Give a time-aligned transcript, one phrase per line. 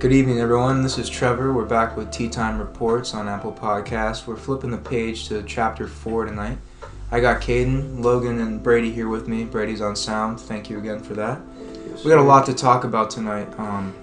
[0.00, 0.82] Good evening, everyone.
[0.82, 1.52] This is Trevor.
[1.52, 4.26] We're back with Tea Time Reports on Apple Podcasts.
[4.26, 6.56] We're flipping the page to chapter four tonight.
[7.10, 9.44] I got Caden, Logan, and Brady here with me.
[9.44, 10.40] Brady's on sound.
[10.40, 11.42] Thank you again for that.
[12.02, 13.46] we got a lot to talk about tonight.
[13.58, 13.94] Um,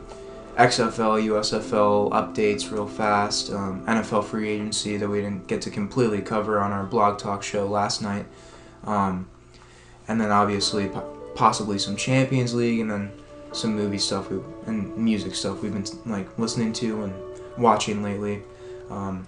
[0.55, 3.51] XFL, USFL updates real fast.
[3.51, 7.41] Um, NFL free agency that we didn't get to completely cover on our blog talk
[7.41, 8.27] show last night.
[8.83, 9.27] Um,
[10.07, 13.11] and then obviously po- possibly some Champions League and then
[13.51, 17.13] some movie stuff we, and music stuff we've been like listening to and
[17.57, 18.41] watching lately.
[18.89, 19.27] Um,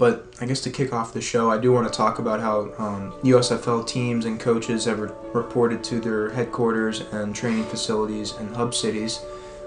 [0.00, 2.72] but I guess to kick off the show, I do want to talk about how
[2.78, 8.48] um, USFL teams and coaches have re- reported to their headquarters and training facilities in
[8.54, 9.20] hub cities.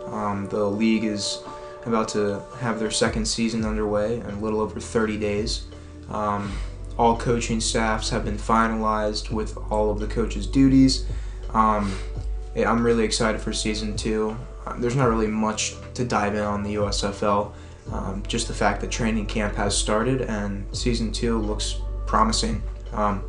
[0.07, 1.43] Um, the league is
[1.85, 5.67] about to have their second season underway in a little over 30 days.
[6.09, 6.51] Um,
[6.97, 11.05] all coaching staffs have been finalized with all of the coaches' duties.
[11.53, 11.93] Um,
[12.55, 14.37] I'm really excited for season two.
[14.65, 17.51] Um, there's not really much to dive in on the USFL.
[17.91, 22.61] Um, just the fact that training camp has started and season two looks promising.
[22.93, 23.23] Um,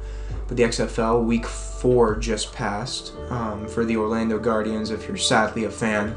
[0.46, 4.90] but the XFL week four just passed um, for the Orlando Guardians.
[4.90, 6.14] If you're sadly a fan,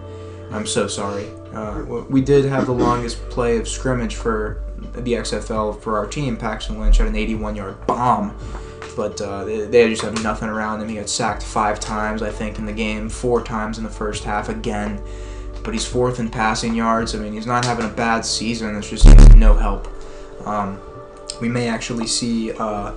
[0.52, 1.30] I'm so sorry.
[1.54, 6.38] Uh, we did have the longest play of scrimmage for the XFL for our team.
[6.38, 8.38] Paxton Lynch had an 81 yard bomb
[8.98, 10.90] but uh, they, they, just have nothing around him.
[10.90, 14.24] He got sacked five times, I think, in the game, four times in the first
[14.24, 15.00] half again.
[15.64, 17.14] But he's fourth in passing yards.
[17.14, 18.76] I mean, he's not having a bad season.
[18.76, 19.88] It's just no help.
[20.48, 20.82] Um,
[21.40, 22.94] we may actually see uh,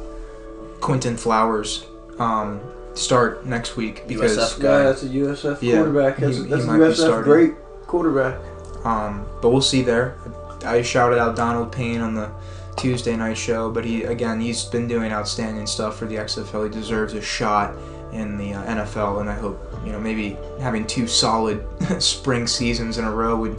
[0.80, 1.84] Quinton Flowers
[2.18, 2.62] um,
[2.94, 4.78] start next week because USF guy.
[4.78, 6.16] Yeah, that's a USF yeah, quarterback.
[6.16, 7.54] That's, he, that's he a USF great
[7.86, 8.40] quarterback.
[8.86, 10.16] Um, but we'll see there.
[10.64, 12.30] I shouted out Donald Payne on the
[12.76, 13.70] Tuesday night show.
[13.70, 16.64] But he again, he's been doing outstanding stuff for the XFL.
[16.64, 17.74] He deserves a shot
[18.12, 21.64] in the uh, NFL, and I hope you know maybe having two solid
[22.02, 23.58] spring seasons in a row would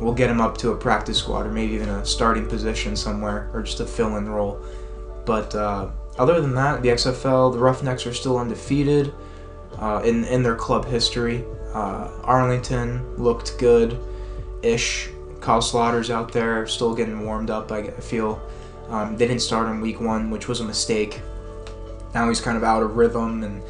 [0.00, 3.48] will get him up to a practice squad or maybe even a starting position somewhere
[3.52, 4.60] or just a fill-in role.
[5.24, 9.14] But uh, other than that, the XFL, the Roughnecks are still undefeated
[9.78, 11.44] uh, in in their club history.
[11.72, 13.98] Uh, Arlington looked good,
[14.62, 15.08] ish
[15.42, 17.72] Kyle Sloter's out there still getting warmed up.
[17.72, 18.40] I feel
[18.88, 21.20] um, they didn't start in week one, which was a mistake.
[22.14, 23.62] Now he's kind of out of rhythm, and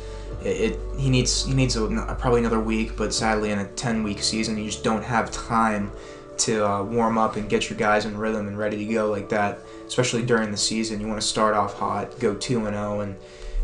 [0.44, 2.96] it, it he needs he needs a, probably another week.
[2.96, 5.90] But sadly, in a ten week season, you just don't have time
[6.38, 9.30] to uh, warm up and get your guys in rhythm and ready to go like
[9.30, 9.58] that.
[9.86, 13.00] Especially during the season, you want to start off hot, go two and zero, oh,
[13.00, 13.16] and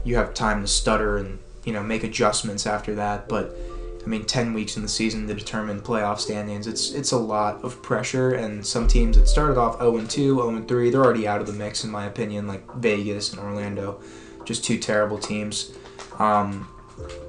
[0.04, 3.28] you have time to stutter and you know make adjustments after that.
[3.28, 3.54] But
[4.04, 6.66] I mean, 10 weeks in the season to determine playoff standings.
[6.66, 10.64] It's it's a lot of pressure, and some teams that started off 0 2, 0
[10.66, 14.00] 3, they're already out of the mix, in my opinion, like Vegas and Orlando.
[14.44, 15.72] Just two terrible teams.
[16.18, 16.68] Um,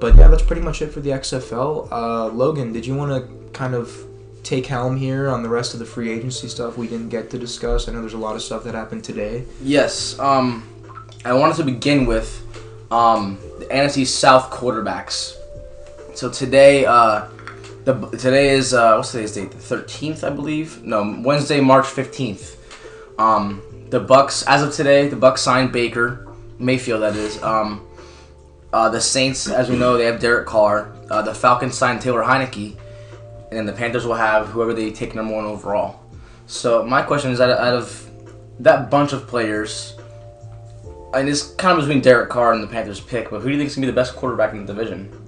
[0.00, 1.90] but yeah, that's pretty much it for the XFL.
[1.92, 4.06] Uh, Logan, did you want to kind of
[4.42, 7.38] take helm here on the rest of the free agency stuff we didn't get to
[7.38, 7.88] discuss?
[7.88, 9.44] I know there's a lot of stuff that happened today.
[9.62, 10.18] Yes.
[10.18, 10.66] Um,
[11.24, 12.42] I wanted to begin with
[12.90, 15.36] um, the NFC South quarterbacks
[16.20, 17.28] so today, uh,
[17.84, 19.52] the today is uh, what's today's date?
[19.52, 20.84] The thirteenth, I believe.
[20.84, 22.58] No, Wednesday, March fifteenth.
[23.18, 26.28] Um, the Bucks, as of today, the Bucks signed Baker
[26.58, 27.00] Mayfield.
[27.00, 27.42] That is.
[27.42, 27.86] Um,
[28.70, 30.92] uh, the Saints, as we know, they have Derek Carr.
[31.10, 32.76] Uh, the Falcons signed Taylor Heinicke,
[33.48, 36.00] and then the Panthers will have whoever they take number one overall.
[36.46, 38.10] So my question is, that out of
[38.58, 39.96] that bunch of players,
[41.14, 43.58] and it's kind of between Derek Carr and the Panthers pick, but who do you
[43.58, 45.19] think is gonna be the best quarterback in the division?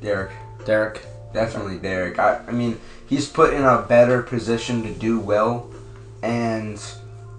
[0.00, 0.30] Derek.
[0.64, 1.04] Derek.
[1.32, 2.18] Definitely Derek.
[2.18, 5.70] I, I mean, he's put in a better position to do well,
[6.22, 6.80] and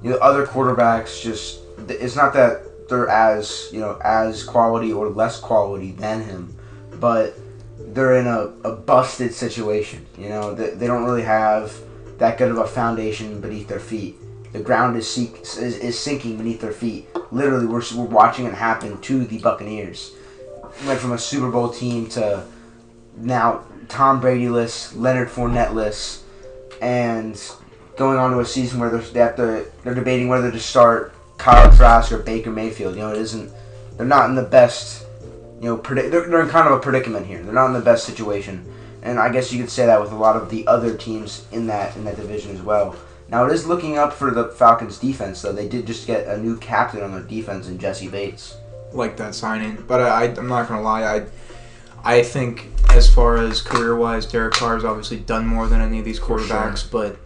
[0.04, 5.10] you know, other quarterbacks just it's not that they're as you know as quality or
[5.10, 6.56] less quality than him,
[7.00, 7.36] but
[7.80, 10.06] they're in a, a busted situation.
[10.18, 11.76] You know, they, they don't really have
[12.18, 14.16] that good of a foundation beneath their feet.
[14.54, 17.08] The ground is, seek, is, is sinking beneath their feet.
[17.32, 20.14] Literally, we're, we're watching it happen to the Buccaneers.
[20.86, 22.46] Went from a Super Bowl team to
[23.18, 26.24] now Tom Brady-less, Leonard Fournette-less,
[26.82, 27.42] and
[27.98, 31.76] going on to a season where they have to, they're debating whether to start Kyle
[31.76, 32.96] Trask or Baker Mayfield.
[32.96, 33.52] You know, it isn't.
[33.98, 35.06] They're not in the best.
[35.60, 35.78] You know.
[35.78, 37.42] They're, they're in kind of a predicament here.
[37.42, 38.64] They're not in the best situation,
[39.02, 41.68] and I guess you could say that with a lot of the other teams in
[41.68, 42.96] that in that division as well.
[43.30, 45.52] Now it is looking up for the Falcons defense, though.
[45.52, 48.56] They did just get a new captain on their defense in Jessie Bates.
[48.98, 51.04] Like that signing, but I, I'm not gonna lie.
[51.04, 51.26] I
[52.04, 56.00] I think as far as career wise, Derek Carr has obviously done more than any
[56.00, 56.90] of these quarterbacks, sure.
[56.92, 57.20] but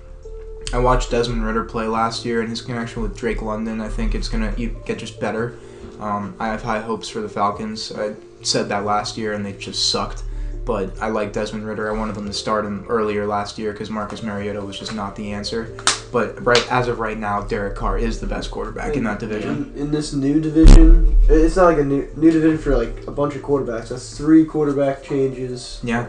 [0.73, 4.15] I watched Desmond Ridder play last year, and his connection with Drake London, I think
[4.15, 4.51] it's gonna
[4.85, 5.57] get just better.
[5.99, 7.91] Um, I have high hopes for the Falcons.
[7.91, 10.23] I said that last year, and they just sucked.
[10.63, 11.91] But I like Desmond Ridder.
[11.93, 15.15] I wanted them to start him earlier last year because Marcus Mariota was just not
[15.15, 15.75] the answer.
[16.11, 19.71] But right as of right now, Derek Carr is the best quarterback in that division.
[19.75, 23.11] In, in this new division, it's not like a new new division for like a
[23.11, 23.89] bunch of quarterbacks.
[23.89, 25.79] That's three quarterback changes.
[25.83, 26.05] Yeah,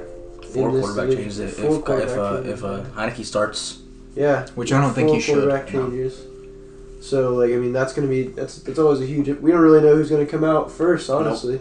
[0.52, 1.16] Four quarterback division.
[1.16, 2.52] changes if, Four if, quarterback uh, changes.
[2.58, 3.80] if uh, Heinicke starts.
[4.14, 5.34] yeah, which I don't think four he should.
[5.34, 5.86] quarterback no.
[5.88, 6.26] changes.
[7.00, 9.28] So like I mean that's gonna be that's that's always a huge.
[9.40, 11.60] We don't really know who's gonna come out first, honestly.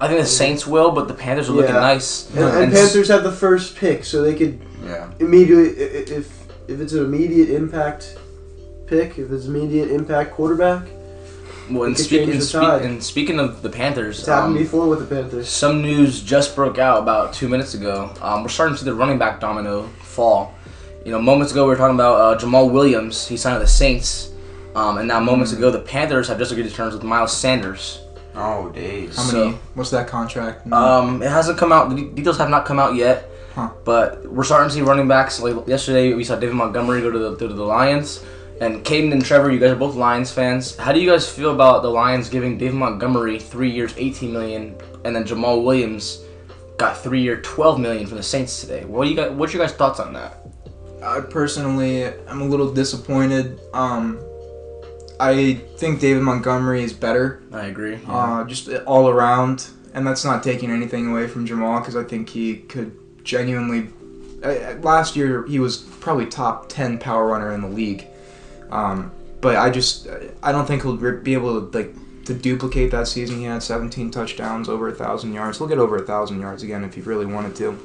[0.00, 1.80] I think the Saints will, but the Panthers are looking Yeah.
[1.80, 2.28] nice.
[2.34, 5.06] And, and Panthers have the first pick, so they could Yeah.
[5.18, 6.28] immediately i- i- if
[6.66, 8.16] if it's an immediate impact
[8.86, 10.82] pick, if it's immediate impact quarterback,
[11.70, 12.82] Well, and, could speak, change and, the speak, tide.
[12.82, 15.48] and speaking of the Panthers, it's happened um, before with the Panthers.
[15.48, 18.10] some news just broke out about two minutes ago.
[18.22, 20.54] Um, we're starting to see the running back domino fall.
[21.04, 23.26] You know, moments ago we were talking about uh, Jamaal Williams.
[23.28, 24.30] He signed with the Saints.
[24.74, 25.58] Um, and now moments Hmm.
[25.58, 28.00] ago the Panthers have just agreed to terms with Miles Sanders.
[28.36, 29.16] Oh days.
[29.16, 29.58] How So- many?
[29.74, 30.70] what's that contract?
[30.72, 31.90] Um, it hasn't come out.
[31.90, 33.30] The details have not come out yet.
[33.54, 33.68] Huh.
[33.84, 35.40] But we're starting to see running backs.
[35.40, 38.24] Like yesterday, we saw David Montgomery go to the to the Lions,
[38.60, 39.52] and Caden and Trevor.
[39.52, 40.76] You guys are both Lions fans.
[40.76, 44.74] How do you guys feel about the Lions giving David Montgomery three years, eighteen million,
[45.04, 46.20] and then Jamaal Williams
[46.78, 48.84] got three year, twelve million from the Saints today?
[48.84, 49.30] What do you guys?
[49.30, 50.40] What's your guys' thoughts on that?
[51.00, 53.60] I personally I'm a little disappointed.
[53.72, 54.18] Um,
[55.20, 57.98] I think David Montgomery is better, I agree.
[58.08, 62.28] uh, just all around, and that's not taking anything away from Jamaal because I think
[62.28, 63.88] he could genuinely.
[64.42, 68.06] Uh, last year he was probably top ten power runner in the league,
[68.70, 70.08] um, but I just
[70.42, 71.94] I don't think he'll be able to like
[72.26, 73.38] to duplicate that season.
[73.38, 75.58] He had 17 touchdowns, over a thousand yards.
[75.58, 77.78] He'll get over a thousand yards again if he really wanted to,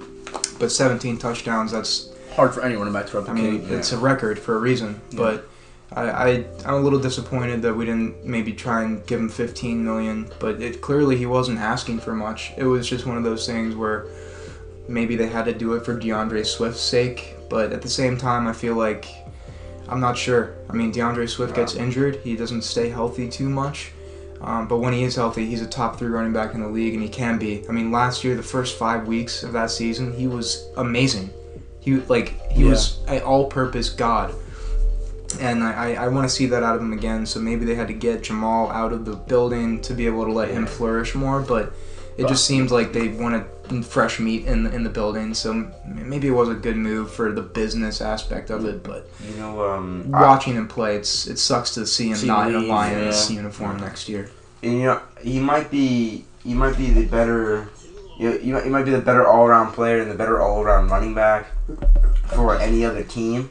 [0.60, 3.36] but 17 touchdowns that's Hard for anyone to to I replicate.
[3.64, 5.18] mean, it's a record for a reason, Yeah.
[5.18, 5.50] but
[6.00, 9.84] I, I I'm a little disappointed that we didn't maybe try and give him 15
[9.84, 10.30] million.
[10.40, 12.51] But it clearly he wasn't asking for much.
[12.57, 14.07] It was just one of those things where
[14.88, 17.36] maybe they had to do it for DeAndre Swift's sake.
[17.50, 19.07] But at the same time, I feel like
[19.88, 20.56] I'm not sure.
[20.69, 22.18] I mean, DeAndre Swift gets injured.
[22.18, 23.92] He doesn't stay healthy too much.
[24.42, 26.94] Um, but when he is healthy, he's a top three running back in the league,
[26.94, 27.66] and he can be.
[27.68, 31.30] I mean, last year, the first five weeks of that season, he was amazing.
[31.81, 32.69] He like he Yeah.
[32.69, 34.34] was an all-purpose god,
[35.40, 37.26] and I, I, I want to see that out of him again.
[37.26, 40.31] So maybe they had to get Jamaal out of the building to be able to
[40.31, 41.42] let him flourish more.
[41.42, 41.74] But
[42.18, 43.46] it just seems like they wanted
[43.86, 45.34] fresh meat in the, in the building.
[45.34, 48.84] So maybe it was a good move for the business aspect of it.
[48.84, 52.28] But You know, um, I- watching him play, it's it sucks to see him See
[52.28, 53.38] not in a Lions yeah.
[53.38, 54.30] uniform next year.
[54.64, 57.70] and, you know, he might be he might be the better
[58.18, 61.14] you, you, might be the better all around player and the better all around running
[61.14, 61.48] back
[62.34, 63.50] for any other team.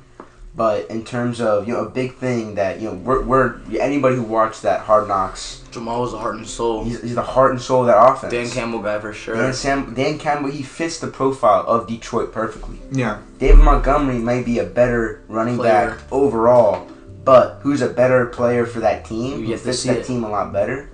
[0.58, 4.16] But in terms of you know a big thing that you know we're, we're anybody
[4.16, 6.82] who watched that Hard Knocks, Jamaal was the heart and soul.
[6.84, 8.32] he's, he's the heart and soul of that offense.
[8.32, 9.36] Dan Campbell guy for sure.
[9.36, 12.78] Dan, Sam, Dan Campbell, he fits the profile of Detroit perfectly.
[12.90, 15.90] Yeah, David Montgomery may be a better running Player.
[15.90, 16.88] back overall,
[17.24, 19.38] but who's a better player for that team?
[19.40, 20.06] You Who have to fits see that it.
[20.06, 20.90] team a lot better?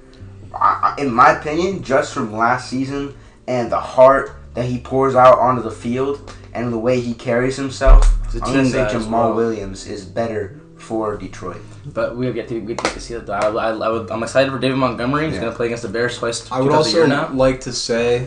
[0.55, 3.15] I, I, in my opinion, just from last season
[3.49, 7.57] and the heart that he pours out onto the field and the way he carries
[7.57, 9.35] himself, He's a I'm gonna say Jamaal well.
[9.35, 11.61] Williams is better for Detroit.
[11.87, 13.29] But we get to we get to see that.
[13.31, 15.27] I, I, I would, I'm excited for David Montgomery.
[15.27, 15.41] He's Yeah.
[15.43, 16.51] gonna play against the Bears twice.
[16.53, 17.33] I would twice year also now.
[17.33, 18.27] like to say,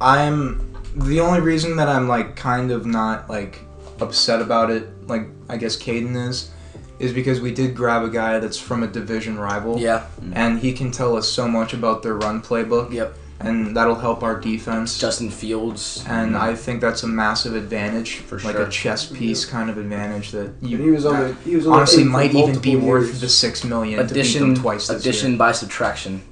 [0.00, 3.60] I'm the only reason that I'm like kind of not like
[4.00, 5.08] upset about it.
[5.08, 6.50] Like I guess Caden is,
[6.98, 9.78] is because we did grab a guy that's from a division rival.
[9.78, 10.06] Yeah.
[10.20, 10.32] Mm.
[10.36, 12.92] and he can tell us so much about their run playbook.
[12.92, 13.14] Yep.
[13.40, 14.98] And that'll help our defense.
[14.98, 16.04] Justin Fields.
[16.08, 18.52] and I think that's a massive advantage, For sure.
[18.52, 21.54] like a chess piece kind of advantage that you And he was on the he
[21.54, 24.04] was on honestly the team for might even be multiple worth the six million to
[24.06, 25.38] beat Addition, them twice this addition year.
[25.38, 26.22] by subtraction.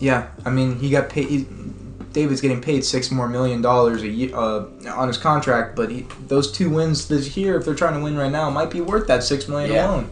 [0.00, 1.28] Yeah, I mean he got paid.
[1.28, 1.46] He,
[2.12, 6.06] David's getting paid six more million dollars a year uh, on his contract, but he,
[6.28, 9.06] those two wins this year, if they're trying to win right now, might be worth
[9.08, 9.86] that six million Yeah.
[9.90, 10.10] alone.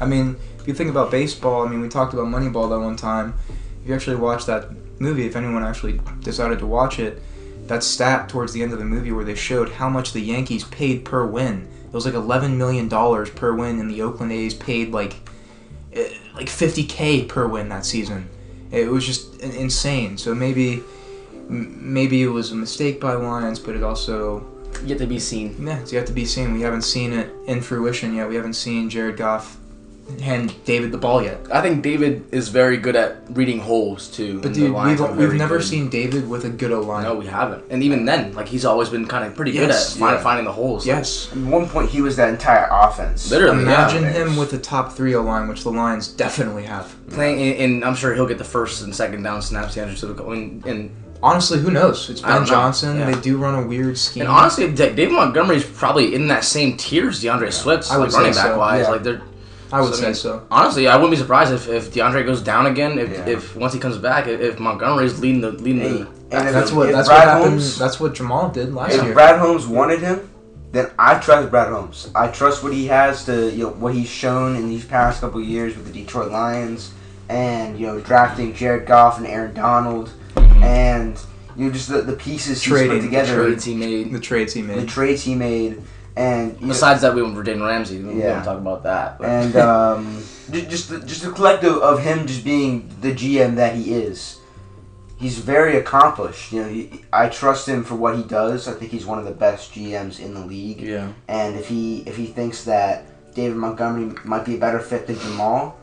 [0.00, 2.96] I mean, if you think about baseball, I mean, we talked about Moneyball that one
[2.96, 3.34] time.
[3.82, 4.64] If you actually watch that
[5.04, 7.22] movie, if anyone actually decided to watch it,
[7.66, 10.64] that stat towards the end of the movie where they showed how much the Yankees
[10.64, 11.68] paid per win.
[11.86, 15.16] It was like eleven million dollars per win, and the Oakland A's paid like
[15.92, 18.28] eh, like fifty k per win that season.
[18.70, 20.18] It was just insane.
[20.18, 20.82] So maybe
[21.48, 24.46] maybe it was a mistake by Lions, but it also
[24.84, 25.54] Yet to be seen.
[25.64, 26.52] yeah, it's yet to be seen.
[26.52, 28.28] We haven't seen it in fruition yet.
[28.28, 29.56] We haven't seen Jared Goff
[30.20, 31.38] hand David the ball yet.
[31.52, 34.40] I think David is very good at reading holes too.
[34.40, 35.66] But and the dude, we've, we've never good.
[35.66, 37.04] seen David with a good O line.
[37.04, 37.64] No, we haven't.
[37.70, 40.22] And even then, like he's always been kind of pretty Yes, good at yeah.
[40.22, 40.86] finding the holes.
[40.86, 41.30] Yes.
[41.32, 43.30] At one point, he was that entire offense.
[43.30, 44.12] Literally, Imagine yeah.
[44.12, 46.94] him with a top three O line, which the Lions definitely have.
[47.10, 49.74] playing, and, and I'm sure he'll get the first and second down snaps.
[49.74, 50.90] The Andrews and, and
[51.22, 52.10] honestly, who knows?
[52.10, 52.44] It's Ben.
[52.44, 52.98] Johnson.
[52.98, 53.10] Yeah.
[53.10, 54.22] They do run a weird scheme.
[54.22, 58.12] And honestly, David Montgomery's probably in that same tier as DeAndre Swift, I would like
[58.12, 58.82] say running back so, wise.
[58.84, 58.90] yeah.
[58.90, 59.22] Like they're
[59.74, 60.46] I would so, I say mean, so.
[60.50, 62.98] honestly, I wouldn't be surprised if, if DeAndre goes down again.
[62.98, 63.26] If, Yeah.
[63.26, 66.54] if once he comes back, if, if Montgomery's leading the leading Hey, the and if-
[66.54, 67.50] That's what if that's Brad what happened.
[67.50, 69.08] Holmes- That's what Jamal did last If year.
[69.10, 70.28] If Brad Holmes wanted him,
[70.72, 72.10] then I trust Brad Holmes.
[72.14, 75.40] I trust what he has to, you know, what he's shown in these past couple
[75.40, 76.92] of years with the Detroit Lions,
[77.28, 80.62] and you know, drafting Jared Goff and Aaron Donald, mm-hmm.
[80.64, 81.18] and
[81.56, 84.12] you know, just the, the pieces Trading, he's put together, trades he made.
[84.12, 84.76] the trades he made.
[84.76, 84.88] the made.
[84.88, 85.82] trades he made,
[86.16, 88.00] and you know, Besides that, we went for Jalen Ramsey.
[88.02, 88.32] We Yeah.
[88.34, 89.18] won't talk about that.
[89.18, 93.74] but- and um, just the, just the collective of him just being the GM that
[93.74, 94.38] he is.
[95.16, 96.52] He's very accomplished.
[96.52, 98.68] You know, he, I trust him for what he does.
[98.68, 100.80] I think he's one of the best GMs in the league.
[100.80, 105.06] yeah, And if he if he thinks that David Montgomery might be a better fit
[105.06, 105.74] than Jamaal,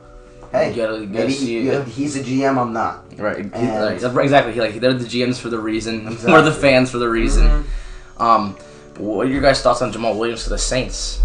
[0.51, 1.87] hey, you gotta, you gotta maybe see he, it.
[1.87, 2.57] he's a GM.
[2.57, 3.05] I'm not.
[3.19, 3.99] Right, And- right.
[3.99, 4.53] That's right, exactly.
[4.53, 6.05] Like they're the GMs for the reason.
[6.25, 6.61] We're the Mm-hmm.
[6.61, 7.65] fans for the reason.
[8.17, 8.65] Um, but
[8.97, 11.21] what are your guys' thoughts on Jamaal Williams to the Saints?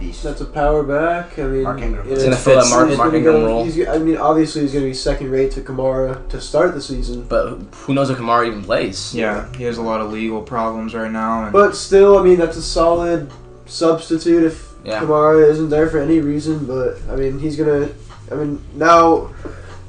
[0.00, 0.24] Beast.
[0.24, 1.38] That's a power back.
[1.38, 2.04] I mean, Mark Ingram.
[2.06, 3.64] it He's He's gonna fill that Mark, Mark gonna Ingram go- role.
[3.64, 6.80] he's- I mean, obviously he's going to be second rate to Kamara to start the
[6.82, 7.24] season.
[7.28, 9.14] But who knows if Kamara even plays?
[9.14, 11.44] Yeah, he has a lot of legal problems right now.
[11.44, 13.30] And But still, I mean, that's a solid
[13.66, 15.00] substitute if Yeah.
[15.00, 16.64] Kamara isn't there for any reason.
[16.66, 17.88] But I mean, he's gonna.
[18.32, 19.28] I mean, now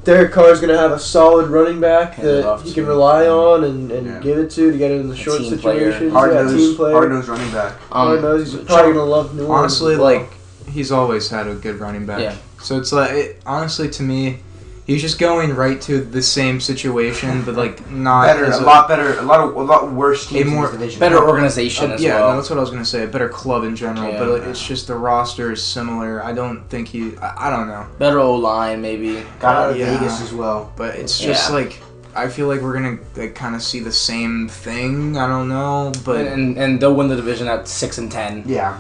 [0.06, 3.64] Derek Carr is gonna have a solid running back Hand that he can rely on
[3.64, 4.20] and, and Yeah.
[4.20, 5.92] give it to to get it in the A short team player.
[5.92, 6.14] situations.
[6.14, 6.94] Hard yeah, team nose, player.
[6.94, 7.74] hard nose running back.
[7.92, 8.54] Hard Um, nose.
[8.54, 9.60] He's probably gonna love New Orleans.
[9.60, 10.04] honestly, well.
[10.06, 10.30] like
[10.72, 12.20] he's always had a good running back.
[12.22, 12.36] Yeah.
[12.62, 14.42] So it's like it, honestly to me,
[14.86, 18.88] he's just going right to the same situation, but like not better, as a lot
[18.88, 21.00] better, a lot of a lot worse teams more- in this division.
[21.00, 22.30] better organization Uh, as yeah, well.
[22.32, 23.04] no, that's what I was gonna say.
[23.04, 24.20] A better club in general, Yeah.
[24.20, 26.24] but like, it's just the roster is similar.
[26.24, 27.14] I don't think he.
[27.22, 29.24] I, I don't know, Better O line, maybe.
[29.40, 29.98] Got out of Yeah.
[29.98, 30.72] Vegas as well.
[30.76, 31.56] but it's just Yeah.
[31.56, 31.82] like
[32.18, 35.18] I feel like we're gonna like, kind of see the same thing.
[35.18, 38.44] I don't know, but and, and and they'll win the division at six and ten.
[38.46, 38.78] Yeah,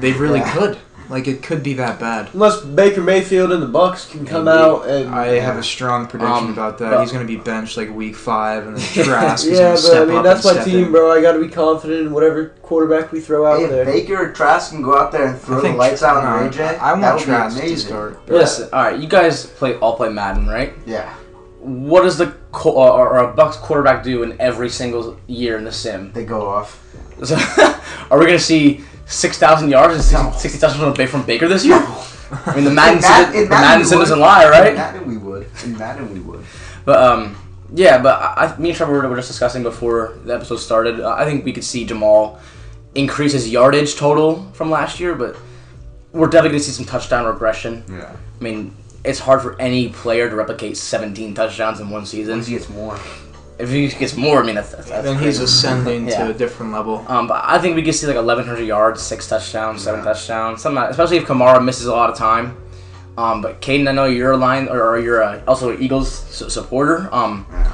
[0.00, 0.52] they, they really Yeah.
[0.54, 0.78] could.
[1.10, 2.28] Like it could be that bad.
[2.34, 4.58] unless Baker Mayfield and the Bucks can come Maybe.
[4.58, 7.00] out and I have a strong prediction Um, about that.
[7.00, 9.98] He's gonna be benched like week five, and then Trask is yeah, gonna step up.
[10.00, 10.90] Yeah, but I mean that's my team, in.
[10.92, 11.10] bro.
[11.10, 13.84] I got to be confident in whatever quarterback we throw out Hey, if there.
[13.86, 16.52] Baker or Trask can go out there and throw the think lights out no, on
[16.52, 17.88] AJ, I, I that want would Trask be to amazing.
[17.88, 18.28] start.
[18.28, 20.74] Listen, all right, you guys play all play Madden, right?
[20.84, 21.14] Yeah.
[21.60, 25.64] What does the co- or, or a Bucks quarterback do in every single year in
[25.64, 26.12] the sim?
[26.12, 26.84] They go off.
[27.24, 27.34] So,
[28.10, 30.32] are we gonna see six thousand yards and No.
[30.36, 31.76] sixty touchdowns from from Baker this year?
[32.46, 34.74] I mean, the Madden In sim, the Madden sim doesn't lie, In right?
[34.74, 35.46] Madden we would.
[35.64, 36.44] In Madden we would.
[36.84, 37.36] But um,
[37.74, 41.00] yeah, but I, me and Trevor were just discussing before the episode started.
[41.00, 42.38] Uh, I think we could see Jamaal
[42.94, 45.36] increase his yardage total from last year, but
[46.12, 47.84] we're definitely gonna see some touchdown regression.
[47.90, 48.14] Yeah.
[48.40, 48.74] I mean,
[49.04, 52.34] it's hard for any player to replicate 17 touchdowns in one season.
[52.36, 52.98] Once he gets more.
[53.58, 56.24] If he gets more, I mean, that's, that's, then he's ascending Yeah.
[56.24, 57.04] to a different level.
[57.08, 60.12] Um, but I think we could see like 1,100 yards, six touchdowns, seven Yeah.
[60.12, 60.80] touchdowns, something.
[60.80, 62.56] Like, especially if Kamara misses a lot of time.
[63.16, 66.08] Um, but Caden, I know you're a line or, or you're a, also an Eagles
[66.08, 67.08] su- supporter.
[67.10, 67.72] Um, Yeah.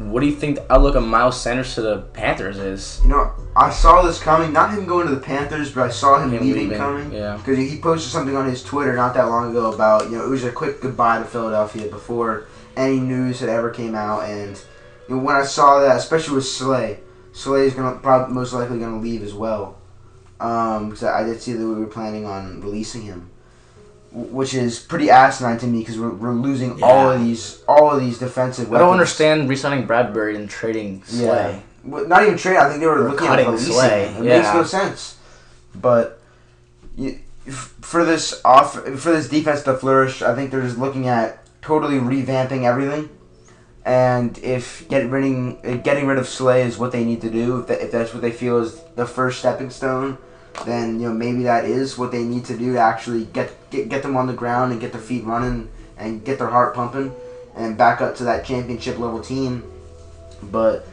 [0.00, 2.98] what do you think the outlook of Miles Sanders to the Panthers is?
[3.04, 4.52] You know, I saw this coming.
[4.52, 7.12] Not him going to the Panthers, but I saw him, Him leaving, leaving, coming.
[7.12, 7.36] yeah.
[7.36, 10.28] Because he posted something on his Twitter not that long ago about you know it
[10.28, 14.24] was a quick goodbye to Philadelphia before any news had ever came out.
[14.24, 14.60] And
[15.12, 16.98] know, when I saw that, especially with Slay,
[17.32, 19.78] Slay is gonna probably most likely gonna leave as well.
[20.40, 23.30] Um, because I did see that we were planning on releasing him,
[24.10, 28.00] which is pretty asinine to me because we're, we're losing all of these all of
[28.00, 28.68] these defensive.
[28.68, 28.82] Weapons.
[28.82, 31.26] I don't understand re-signing Bradberry and trading Yeah.
[31.26, 31.62] Slay.
[31.84, 32.56] Well, not even trade.
[32.56, 34.04] I think they were Or looking cutting at releasing Slay.
[34.04, 35.16] It makes no sense.
[35.74, 36.20] But
[36.96, 37.18] you,
[37.50, 41.98] for this off for this defense to flourish, I think they're just looking at totally
[41.98, 43.08] revamping everything.
[43.84, 45.24] And if get rid
[45.64, 48.12] uh, getting rid of Slay is what they need to do, if, that, if that's
[48.12, 50.18] what they feel is the first stepping stone,
[50.64, 53.88] then you know maybe that is what they need to do to actually get get,
[53.88, 57.12] get them on the ground and get their feet running and get their heart pumping
[57.56, 59.64] and back up to that championship level team.
[60.44, 60.86] But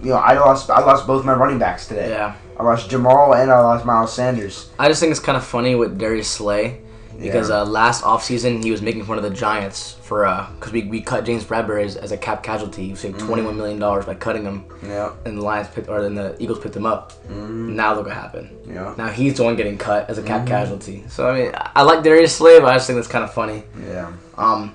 [0.00, 2.10] you know, I lost I lost both my running backs today.
[2.10, 2.36] Yeah.
[2.58, 4.70] I lost Jamaal and I lost Miles Sanders.
[4.78, 6.80] I just think it's kind of funny with Darius Slay
[7.20, 7.60] because Yeah.
[7.62, 10.24] uh, last offseason he was making fun of the Giants for
[10.58, 12.88] because we, we cut James Bradberry as, as a cap casualty.
[12.88, 15.12] We saved twenty one million dollars by cutting him, Yeah.
[15.24, 17.12] and the Lions picked or then the Eagles picked him up.
[17.30, 18.50] Now look what happened.
[18.68, 18.94] Yeah.
[18.96, 21.04] Now he's the one getting cut as a cap casualty.
[21.08, 23.32] So I mean, I I like Darius Slay, but I just think that's kind of
[23.32, 23.62] funny.
[23.88, 24.12] Yeah.
[24.36, 24.74] Um,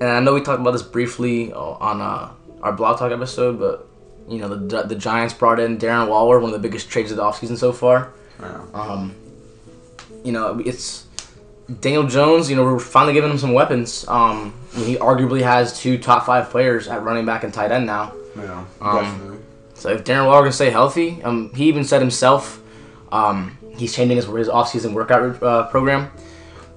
[0.00, 2.30] and I know we talked about this briefly on uh,
[2.62, 3.86] our blog talk episode, but
[4.28, 7.16] you know the the Giants brought in Darren Waller, one of the biggest trades of
[7.18, 8.12] the offseason so far.
[8.40, 8.60] Yeah.
[8.74, 9.14] Um,
[10.24, 11.03] you know, it's
[11.80, 12.50] Daniel Jones.
[12.50, 14.06] You know, we're finally giving him some weapons.
[14.08, 18.12] Um, he arguably has two top five players at running back and tight end now.
[18.36, 19.38] Yeah, Um, definitely.
[19.74, 22.62] So if Darren Waller can stay healthy, um, he even said himself,
[23.12, 26.10] um, he's changing his his off-season workout uh, program.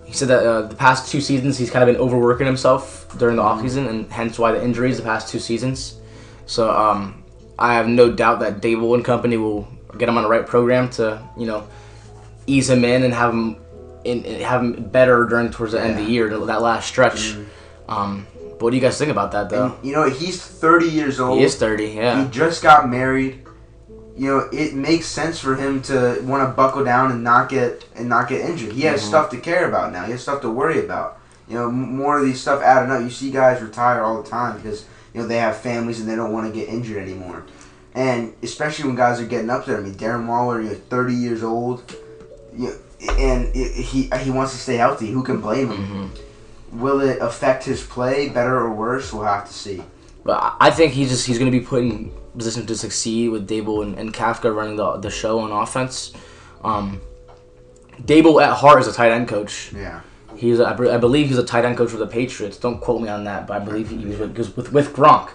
[0.06, 3.36] He said that uh, the past two seasons he's kind of been overworking himself during
[3.36, 6.00] the off-season, and hence why the injuries the past two seasons.
[6.46, 7.24] So um,
[7.60, 9.67] I have no doubt that Daboll and company will
[9.98, 11.67] get him on the right program to you know
[12.46, 13.58] ease him in and have him
[14.07, 17.35] in, in- have him better during towards the end of the year that last stretch.
[17.89, 19.75] Um, but what do you guys think about that though?
[19.75, 21.37] And, you know, he's 30 years old.
[21.39, 22.23] he is thirty, yeah.
[22.23, 23.43] He just got married.
[24.15, 27.85] You know, it makes sense for him to want to buckle down and not get
[27.95, 28.71] and not get injured.
[28.73, 29.07] He has Mhm.
[29.07, 30.05] stuff to care about now.
[30.05, 31.19] He has stuff to worry about.
[31.47, 33.01] You know, more of these stuff adding up.
[33.03, 36.15] You see guys retire all the time because you know they have families and they
[36.15, 37.43] don't want to get injured anymore.
[37.93, 39.77] And especially when guys are getting up there.
[39.77, 41.83] I mean, Darren Waller, you're 30 years old.
[42.55, 42.73] You,
[43.17, 45.07] and he he wants to stay healthy.
[45.11, 45.85] Who can blame him?
[45.85, 46.07] hmm
[46.81, 49.13] Will it affect his play better or worse?
[49.13, 49.81] We'll have to see.
[50.25, 53.47] But I- think he's just he's going to be put in position to succeed with
[53.49, 56.11] Daboll and, and Kafka running the the show on offense.
[56.63, 56.99] Um,
[58.03, 59.71] Daboll at heart is a tight end coach.
[59.73, 60.01] Yeah.
[60.35, 62.57] He's I I believe he's a tight end coach for the Patriots.
[62.57, 65.29] Don't quote me on that, but I believe he was with, with, with Gronk.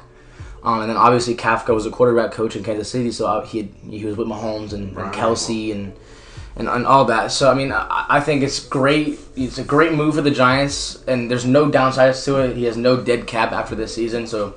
[0.62, 3.68] Um, and then obviously Kafka was a quarterback coach in Kansas City, so he had,
[3.90, 5.92] he was with Mahomes and, and Kelce and,
[6.56, 7.32] and and all that.
[7.32, 9.18] So I mean, I, I think it's great.
[9.36, 12.56] It's a great move for the Giants, and there's no downsides to it.
[12.56, 14.54] He has no dead cap after this season, so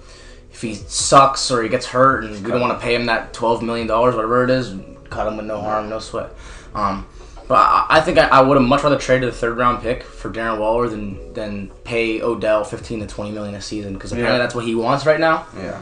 [0.52, 3.34] if he sucks or he gets hurt and we don't want to pay him that
[3.34, 4.74] twelve million dollars, whatever it is,
[5.10, 6.30] cut him with no harm, no sweat.
[6.74, 7.08] Um,
[7.48, 10.02] but I, I think I, I would have much rather traded a third round pick
[10.04, 14.38] for Darren Waller than than pay Odell fifteen to twenty million a season because apparently
[14.38, 14.44] Yeah.
[14.44, 15.46] that's what he wants right now.
[15.58, 15.82] Yeah.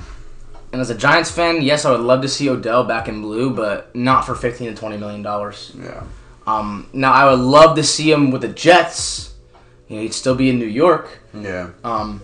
[0.73, 3.53] And as a Giants fan, yes, I would love to see Odell back in blue,
[3.53, 5.71] but not for fifteen to twenty million dollars.
[5.79, 6.03] Yeah.
[6.47, 9.35] Um, now I would love to see him with the Jets.
[9.87, 11.19] You know, he'd still be in New York.
[11.31, 11.69] Yeah.
[11.83, 12.23] Um,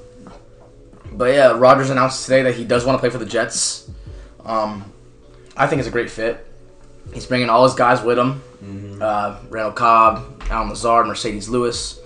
[1.11, 3.89] but yeah, Rodgers announced today that he does want to play for the Jets.
[4.43, 4.91] Um,
[5.55, 6.45] I think it's a great fit.
[7.13, 8.41] He's bringing all his guys with him.
[8.99, 11.99] Uh, Randall Cobb, Allen Lazard, Marcedes Lewis.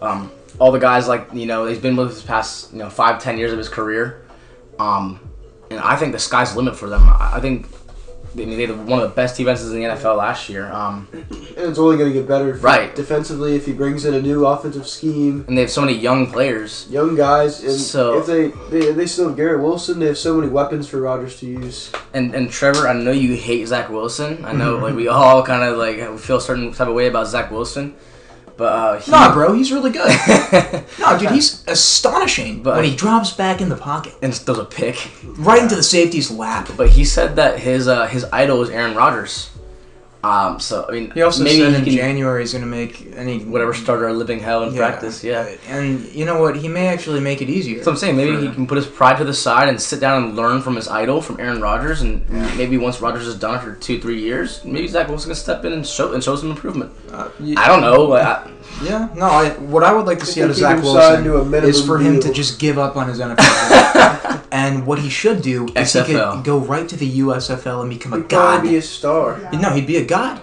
[0.00, 3.20] Um, all the guys like you know he's been with his past you know five
[3.20, 4.24] ten years of his career.
[4.78, 5.27] Um,
[5.70, 7.02] and I think the sky's the limit for them.
[7.18, 7.66] I think
[8.34, 10.70] I mean, they had one of the best defenses in the NFL last year.
[10.70, 11.26] Um, And
[11.70, 12.94] it's only going to get better Right.
[12.94, 15.44] defensively if he brings in a new offensive scheme.
[15.48, 16.86] and they have so many young players.
[16.90, 20.34] Young guys, and So- if they, they they still have Garrett Wilson, they have so
[20.34, 21.90] many weapons for Rodgers to use.
[22.12, 24.44] And and Trevor, I know you hate Zach Wilson.
[24.44, 27.26] I know like we all kind of like feel a certain type of way about
[27.28, 27.94] Zach Wilson,
[28.58, 30.10] but uh, he, Nah, bro, he's really good.
[31.00, 34.64] no, dude, he's astonishing But- when he drops back in the pocket, and does a
[34.66, 34.96] pick.
[35.38, 36.68] right into the safety's lap.
[36.76, 39.48] But he said that his uh, his idol is Aaron Rodgers.
[40.24, 43.72] Um, so I mean, He also maybe said in January he's gonna make any whatever
[43.72, 45.22] starter a living hell in practice.
[45.22, 45.48] Yeah.
[45.68, 46.56] and you know what?
[46.56, 47.78] He may actually make it easier.
[47.78, 48.16] What I'm saying.
[48.16, 50.60] Maybe for- he can put his pride to the side and sit down and learn
[50.60, 54.20] from his idol, from Aaron Rodgers, and maybe once Rodgers is done after two, three
[54.20, 56.90] years, maybe Zach Wilson can step in and show and show some improvement.
[57.12, 58.12] Uh, y- I don't know.
[58.14, 58.42] I,
[58.82, 59.26] Yeah, no.
[59.26, 61.98] I, what I would like to see out of Zach signed a Wilson is for
[61.98, 63.36] him to just give up on his NFL.
[63.36, 64.42] career.
[64.52, 66.36] and what he should do is he XFL.
[66.36, 68.62] could go right to the USFL and become a He'd god.
[68.62, 69.38] be a star.
[69.52, 70.40] no, he'd be a god.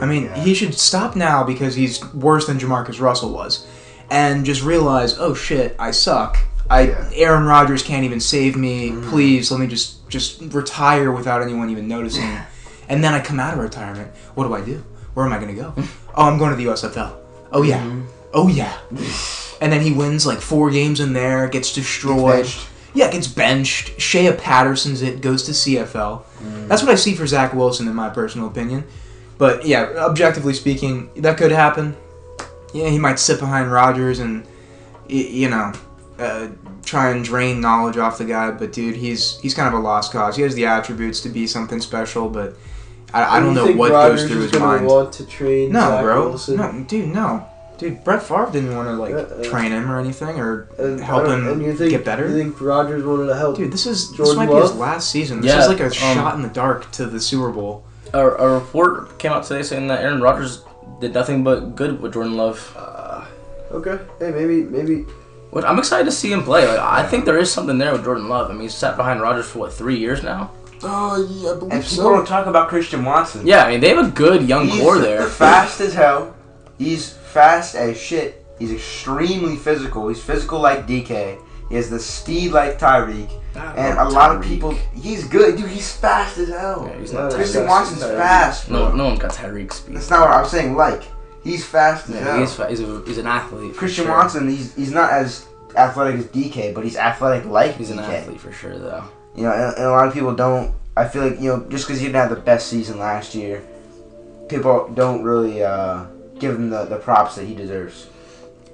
[0.00, 3.66] I mean, he should stop now because he's worse than Jamarcus Russell was,
[4.10, 6.38] and just realize, oh shit, I suck.
[6.70, 7.10] I Yeah.
[7.14, 8.90] Aaron Rodgers can't even save me.
[8.90, 9.08] Mm.
[9.10, 12.24] Please let me just just retire without anyone even noticing.
[12.88, 14.10] and then I come out of retirement.
[14.34, 14.82] What do I do?
[15.14, 15.74] Where am I gonna go?
[16.16, 17.16] oh, I'm going to the USFL.
[17.52, 18.02] Oh yeah.
[18.32, 18.76] Oh yeah.
[19.60, 22.44] and then he wins like four games in there, gets destroyed.
[22.44, 22.68] benched.
[22.94, 24.00] Yeah, gets benched.
[24.00, 26.22] Shea Patterson's it goes to CFL.
[26.68, 28.84] That's what I see for Zach Wilson, in my personal opinion.
[29.38, 31.96] But yeah, objectively speaking, that could happen.
[32.72, 34.46] Yeah, he might sit behind Rodgers and
[35.08, 35.72] you know
[36.18, 36.48] uh,
[36.84, 38.50] try and drain knowledge off the guy.
[38.50, 40.36] But dude, he's he's kind of a lost cause.
[40.36, 42.56] He has the attributes to be something special, but
[43.14, 44.86] I, I don't You know what Rodgers goes through is his gonna mind.
[44.86, 46.28] Want to train No, Zach bro.
[46.28, 46.56] Wilson?
[46.56, 47.46] No, dude, no.
[47.78, 49.44] Dude, Brett Favre didn't want to like Uh-uh.
[49.44, 52.26] train him or anything or And, help him and you think, get better.
[52.28, 53.56] You think Rodgers wanted to help?
[53.56, 55.40] Dude, this is this Jordan might be his last season.
[55.42, 57.84] This Yeah, is like a um, shot in the dark to the Super Bowl.
[58.14, 60.64] a, a report came out today saying that Aaron Rodgers
[61.00, 62.74] did nothing but good with Jordan Love.
[62.76, 63.24] Uh,
[63.72, 63.98] okay.
[64.18, 65.02] Hey, maybe maybe
[65.50, 66.66] Which I'm excited to see him play.
[66.66, 68.48] Like I think there is something there with Jordan Love.
[68.50, 70.50] I mean, he's sat behind Rodgers for what three years now.
[70.88, 73.46] Oh, yeah, I And believe people don't talk about Christian Watson.
[73.46, 75.22] Yeah, I mean they have a good young He's core there.
[75.28, 76.34] fast as hell.
[76.78, 78.44] He's fast as shit.
[78.58, 80.08] He's extremely physical.
[80.08, 81.38] He's physical like DK.
[81.68, 83.28] He has the speed like Tyreek.
[83.54, 85.68] And a lot of people, he's good, dude.
[85.68, 86.86] He's fast as hell.
[86.90, 87.68] Yeah, he's Yeah, not Christian Tyreek.
[87.68, 88.16] Watson's Tyreek.
[88.16, 88.88] fast, bro.
[88.90, 89.96] No, no one got Tyreek speed.
[89.96, 90.76] That's not what I'm saying.
[90.76, 91.02] Like,
[91.42, 92.38] he's fast as Yeah, hell.
[92.40, 93.72] he's, fa- he's, a, he's an athlete.
[93.72, 94.12] for Christian sure.
[94.14, 95.46] Watson, he's he's not as
[95.76, 99.04] athletic as DK, but he's athletic like He's an athlete for sure, though.
[99.36, 100.74] You know, and, and a lot of people don't.
[100.96, 103.62] I feel like you know, just because he didn't have the best season last year,
[104.48, 106.04] people don't really uh,
[106.38, 108.06] give him the, the props that he deserves.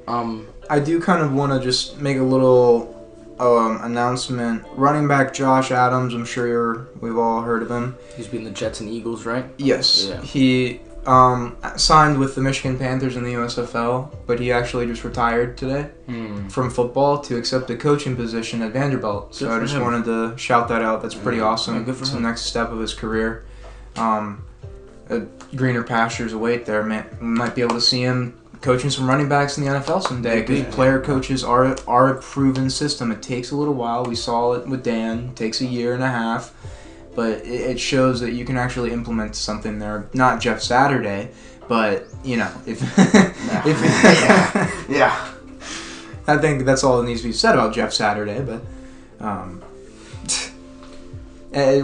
[0.07, 2.95] Um, I do kind of want to just make a little
[3.41, 4.65] um, announcement.
[4.75, 7.97] Running back Josh Adams, I'm sure you're, we've all heard of him.
[8.17, 9.45] he's been the Jets and Eagles, right?
[9.59, 10.21] Yes, Yeah.
[10.23, 15.57] he um, signed with the Michigan Panthers in the USFL, but he actually just retired
[15.57, 16.49] today Hmm.
[16.49, 19.35] from football to accept a coaching position at Vanderbilt.
[19.35, 19.83] So I just him.
[19.83, 21.03] wanted to shout that out.
[21.03, 21.75] That's pretty Yeah, awesome.
[21.77, 22.23] yeah, good for it's him.
[22.23, 23.45] the next step of his career.
[23.97, 24.45] Um,
[25.57, 26.83] greener pastures await there.
[26.83, 30.01] Man, we might be able to see him coaching some running backs in the NFL
[30.03, 30.71] someday because Maybe.
[30.73, 33.11] player coaches are are a proven system.
[33.11, 34.05] It takes a little while.
[34.05, 35.31] We saw it with Dan.
[35.31, 36.53] It takes a year and a half,
[37.15, 40.09] but it, it shows that you can actually implement something there.
[40.15, 41.31] Not Jeff Saturday,
[41.69, 42.81] but you know if
[43.67, 45.29] if yeah, yeah.
[46.27, 48.41] I think that's all that needs to be said about Jeff Saturday.
[48.41, 48.63] But
[49.25, 49.61] um,
[51.53, 51.83] eh,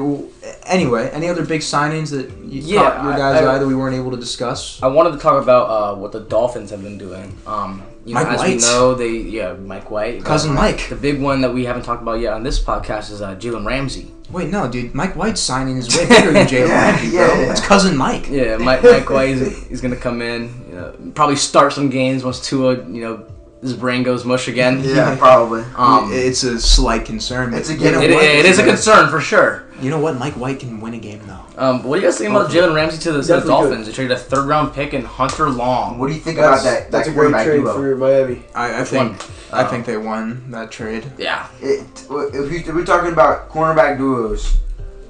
[0.64, 3.66] anyway, any other big signings that you Yeah, caught your I- guys' I- eye that
[3.66, 4.80] we weren't able to discuss?
[4.82, 7.36] I wanted to talk about uh, what the Dolphins have been doing.
[7.46, 8.56] Um, you know, Mike as White.
[8.56, 10.88] we know, they yeah, Mike White, Cousin Mike.
[10.88, 13.66] The big one that we haven't talked about yet on this podcast is uh, Jalen
[13.66, 14.12] Ramsey.
[14.30, 14.94] Wait, no, dude.
[14.94, 17.18] Mike White's signing is way bigger than Jalen Yeah, Ramsey, bro.
[17.26, 17.50] yeah.
[17.50, 18.28] It's cousin Mike.
[18.28, 22.24] Yeah, Mike, Mike White is, is gonna come in, you know, probably start some games
[22.24, 23.26] once Tua, you know,
[23.62, 24.80] his brain goes mush again.
[24.84, 25.62] Yeah, probably.
[25.76, 27.52] Um, it's a slight concern.
[27.54, 29.64] It's a you know it, it is a concern for sure.
[29.80, 30.18] You know what?
[30.18, 31.40] Mike White can win a game though.
[31.56, 33.86] Um, what do you guys think about Jalen Ramsey to the, to the Definitely Dolphins?
[33.86, 35.98] They traded a third round pick and Hunter Long.
[35.98, 36.90] What do you think That's, about that?
[36.90, 37.74] that's that a great quarterback trade duo?
[37.74, 38.42] for Miami.
[38.54, 39.30] I, I think one?
[39.52, 39.68] I Oh.
[39.68, 41.10] think they won that trade.
[41.16, 41.46] Yeah.
[41.60, 44.56] It, if, we, if we're talking about cornerback duos,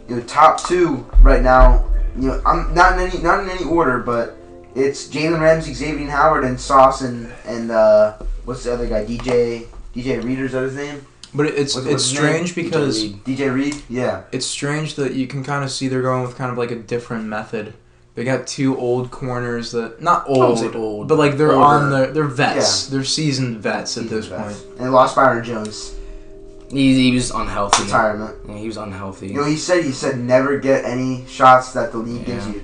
[0.08, 1.84] you know, top two right now.
[2.16, 4.36] You know, I'm not in any not in any order, but
[4.74, 9.04] it's Jalen Ramsey, Xavier Howard, and Sauce and and uh, what's the other guy?
[9.04, 11.06] DJ DJ Reed is that his name?
[11.34, 13.24] But it's What's- it's what's his strange DJ because Reed.
[13.24, 13.76] DJ Reed.
[13.88, 14.22] Yeah.
[14.32, 16.76] it's strange that you can kind of see they're going with kind of like a
[16.76, 17.74] different method.
[18.14, 21.08] They got two old corners that not wouldn't say old, old.
[21.08, 21.64] but like they're Older.
[21.64, 22.86] on the they're vets.
[22.88, 24.56] They're seasoned vets at this Seasoned point.
[24.78, 25.94] And they lost Byron Jones.
[26.70, 27.84] He, he was unhealthy.
[27.84, 28.36] Retirement.
[28.48, 29.28] Yeah, he was unhealthy.
[29.28, 32.54] You know, he said he said never get any shots that the league gives Yeah.
[32.54, 32.62] you.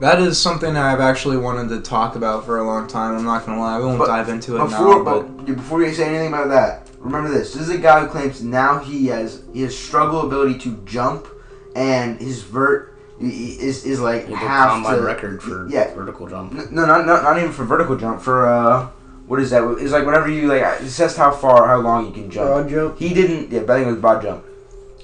[0.00, 3.16] That is something I've actually wanted to talk about for a long time.
[3.16, 5.02] I'm not gonna lie, we won't But dive into it Before, now.
[5.04, 8.06] But but before you say anything about that, remember this: this is a guy who
[8.08, 11.26] claims now he has he has struggle ability to jump,
[11.76, 15.42] and his vert i- i- is is like He had the half combine to record
[15.42, 15.94] for yeah.
[15.94, 16.52] vertical jump.
[16.70, 18.20] No, not, not not even for vertical jump.
[18.20, 18.88] For uh,
[19.26, 19.62] what is that?
[19.80, 22.48] It's like whenever you like it says how far, how long you can jump.
[22.48, 22.98] Broad jump.
[22.98, 23.50] He didn't.
[23.50, 24.44] Yeah, but I think it was broad jump.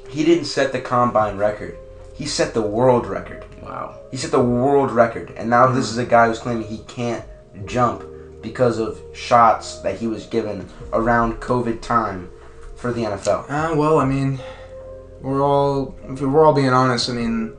[0.09, 1.77] He didn't set the combine record.
[2.15, 3.45] He set the world record.
[3.63, 3.95] Wow.
[4.11, 7.23] He set the world record, and now this is a guy who's claiming he can't
[7.67, 8.03] jump
[8.42, 12.31] because of shots that he was given around COVID time
[12.77, 13.44] for the NFL.
[13.51, 14.38] uh, well, I mean,
[15.20, 17.11] we're all if we're all being honest.
[17.11, 17.55] I mean,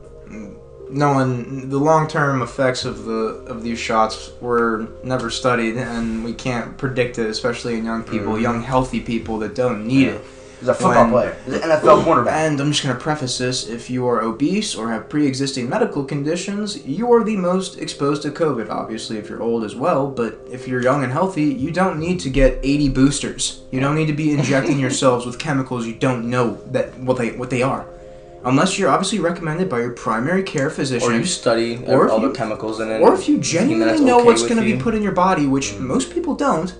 [0.88, 6.24] no one the long term effects of the of these shots were never studied, and
[6.24, 8.40] we can't predict it, especially in young people, Mhm.
[8.42, 10.12] young healthy people that don't need Yeah.
[10.12, 10.24] it.
[10.60, 11.36] He's a football When- player.
[11.46, 12.32] He's an NFL cornerback.
[12.32, 15.68] And I'm just going to preface this if you are obese or have pre existing
[15.68, 18.68] medical conditions, you are the most exposed to COVID.
[18.70, 22.20] Obviously, if you're old as well, but if you're young and healthy, you don't need
[22.20, 23.62] to get 80 boosters.
[23.70, 27.32] You don't need to be injecting yourselves with chemicals you don't know that what they
[27.32, 27.86] what they are.
[28.44, 31.10] Unless you're obviously recommended by your primary care physician.
[31.10, 33.00] Or you study Or if all you- the chemicals in it.
[33.00, 35.72] Or if you genuinely know okay what's going to be put in your body, which
[35.72, 35.80] mm.
[35.80, 36.74] most people don't,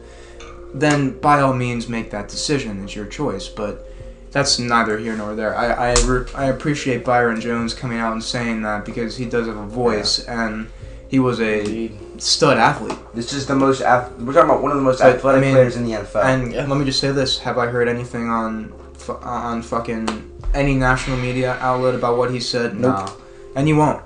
[0.74, 2.82] then by all means make that decision.
[2.84, 3.48] It's your choice.
[3.48, 3.86] But
[4.30, 5.56] that's neither here nor there.
[5.56, 9.46] I I, re- I appreciate Byron Jones coming out and saying that because he does
[9.46, 10.68] have a voice and
[11.08, 12.22] he was a Indeed.
[12.22, 12.96] stud athlete.
[13.14, 13.80] This is the most.
[13.80, 15.92] Ath- we're talking about one of the most But, athletic I mean, players in the
[15.92, 16.24] NFL.
[16.24, 16.66] And Yeah.
[16.66, 18.72] let me just say this: Have I heard anything on
[19.22, 22.78] on fucking any national media outlet about what he said?
[22.78, 23.06] Nope.
[23.06, 23.12] No,
[23.56, 24.00] and you won't.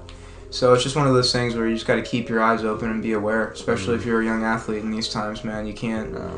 [0.49, 2.65] So it's just one of those things where you just got to keep your eyes
[2.65, 4.01] open and be aware, especially mm-hmm.
[4.03, 5.67] if you're a young athlete in these times, man.
[5.67, 6.31] You can't No.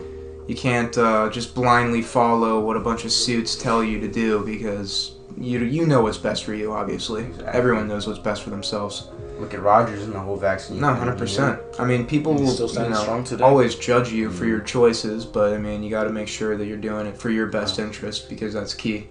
[0.47, 4.45] You can't uh, just blindly follow what a bunch of suits tell you to do
[4.45, 6.73] because you you know what's best for you.
[6.73, 7.47] Obviously, Exactly.
[7.49, 9.09] everyone knows what's best for themselves.
[9.39, 10.81] Look at Rodgers and the whole vaccine.
[10.81, 11.61] No, hundred percent.
[11.79, 13.45] I mean, people will still you know, strong today.
[13.45, 16.65] always judge you for your choices, but I mean, you got to make sure that
[16.65, 19.09] you're doing it for your best interest because that's key.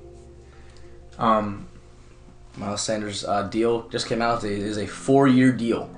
[1.19, 1.67] Um,
[2.57, 4.43] Miles Sanders' uh, deal just came out.
[4.43, 5.89] It is a four-year deal.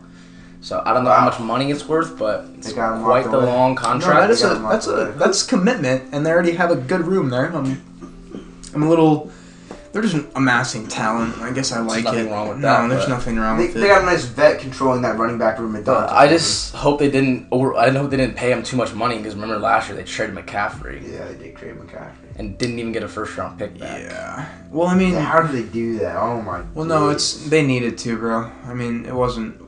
[0.61, 3.37] So I don't know how much money it's worth, but it's They got quite the
[3.37, 3.45] away.
[3.45, 4.19] long no, contract.
[4.21, 7.29] that is a that's locked a that's commitment, and they already have a good room
[7.29, 7.55] there.
[7.55, 7.81] I'm,
[8.73, 9.31] I'm a little.
[9.93, 11.37] they're just amassing talent.
[11.39, 12.31] I guess I like nothing it.
[12.31, 13.87] wrong with that, no, there's nothing wrong They, with they it.
[13.87, 16.17] got a nice vet controlling that running back room at But Donaldson.
[16.17, 17.75] I just hope they didn't over.
[17.75, 20.03] I didn't hope they didn't pay him too much money because remember last year they
[20.03, 22.13] traded McCaffrey yeah, they did trade McCaffrey.
[22.37, 24.01] and didn't even get a first round pick back.
[24.01, 24.49] yeah.
[24.71, 26.17] Well, I mean, Yeah, how did they do that?
[26.17, 26.63] Oh my.
[26.73, 28.51] well, no, it's they needed to, bro.
[28.65, 29.61] I mean, it wasn't.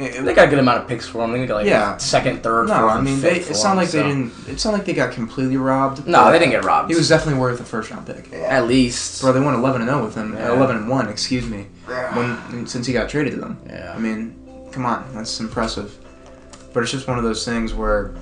[0.00, 1.32] It, They got a good amount of picks for him.
[1.32, 1.96] They got like Yeah.
[1.98, 4.32] second, third, no, fourth, I mean, they, fifth for it's not him, like they didn't.
[4.48, 6.06] It not like they got completely robbed.
[6.06, 6.90] No, they didn't get robbed.
[6.90, 8.30] He was definitely worth a first round pick.
[8.32, 8.38] Yeah.
[8.38, 9.20] at least.
[9.20, 10.34] Bro, they won 11 and 0 with him.
[10.36, 11.66] Uh, 11 and 1, excuse me.
[12.14, 13.58] When since he got traded to them.
[13.68, 13.92] Yeah.
[13.94, 15.96] I mean, come on, that's impressive.
[16.72, 18.14] But it's just one of those things where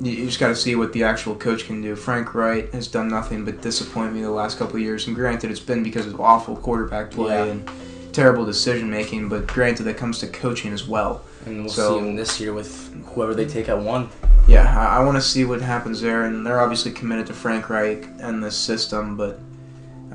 [0.00, 1.94] you, you just got to see what the actual coach can do.
[1.94, 5.06] Frank Reich has done nothing but disappoint me the last couple of years.
[5.06, 7.52] And granted, it's been because of awful quarterback play Yeah.
[7.52, 7.70] and
[8.12, 9.28] terrible decision making.
[9.28, 11.22] But granted, that comes to coaching as well.
[11.46, 14.08] and we'll so- see him this year with whoever they take at one.
[14.48, 16.24] Yeah, I, I want to see what happens there.
[16.24, 19.38] And they're obviously committed to Frank Reich and this system, but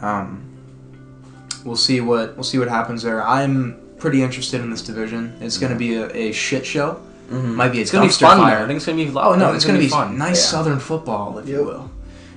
[0.01, 0.43] um,
[1.65, 3.21] we'll see what we'll see what happens there.
[3.23, 5.36] I'm pretty interested in this division.
[5.41, 7.01] It's going to be a, a shit show.
[7.29, 8.38] Might be a It's gonna be dumpster fun.
[8.38, 8.43] though.
[8.45, 8.60] fire.
[8.63, 9.10] I think it's gonna be.
[9.10, 10.17] Oh no, I think it's gonna be fun.
[10.17, 10.49] nice Yeah.
[10.49, 11.91] Southern football, if you will,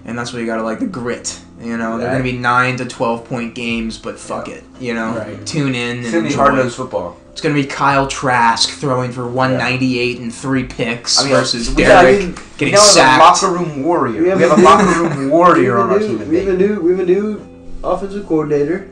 [0.04, 1.38] and that's what you gotta like the grit.
[1.60, 4.64] You know, they're gonna be nine to twelve point games, but fuck it.
[4.80, 5.44] You know, Right.
[5.46, 7.16] tune in It's gonna be hard nosed football.
[7.32, 11.32] It's gonna be Kyle Trask throwing for one ninety eight and three picks I mean,
[11.34, 14.22] versus we Derek got- we getting we now have a locker room warrior.
[14.22, 16.18] We have, have a a locker room warrior on our we team.
[16.18, 17.40] have, a in new, we have a new, we have a new
[17.84, 18.88] offensive coordinator.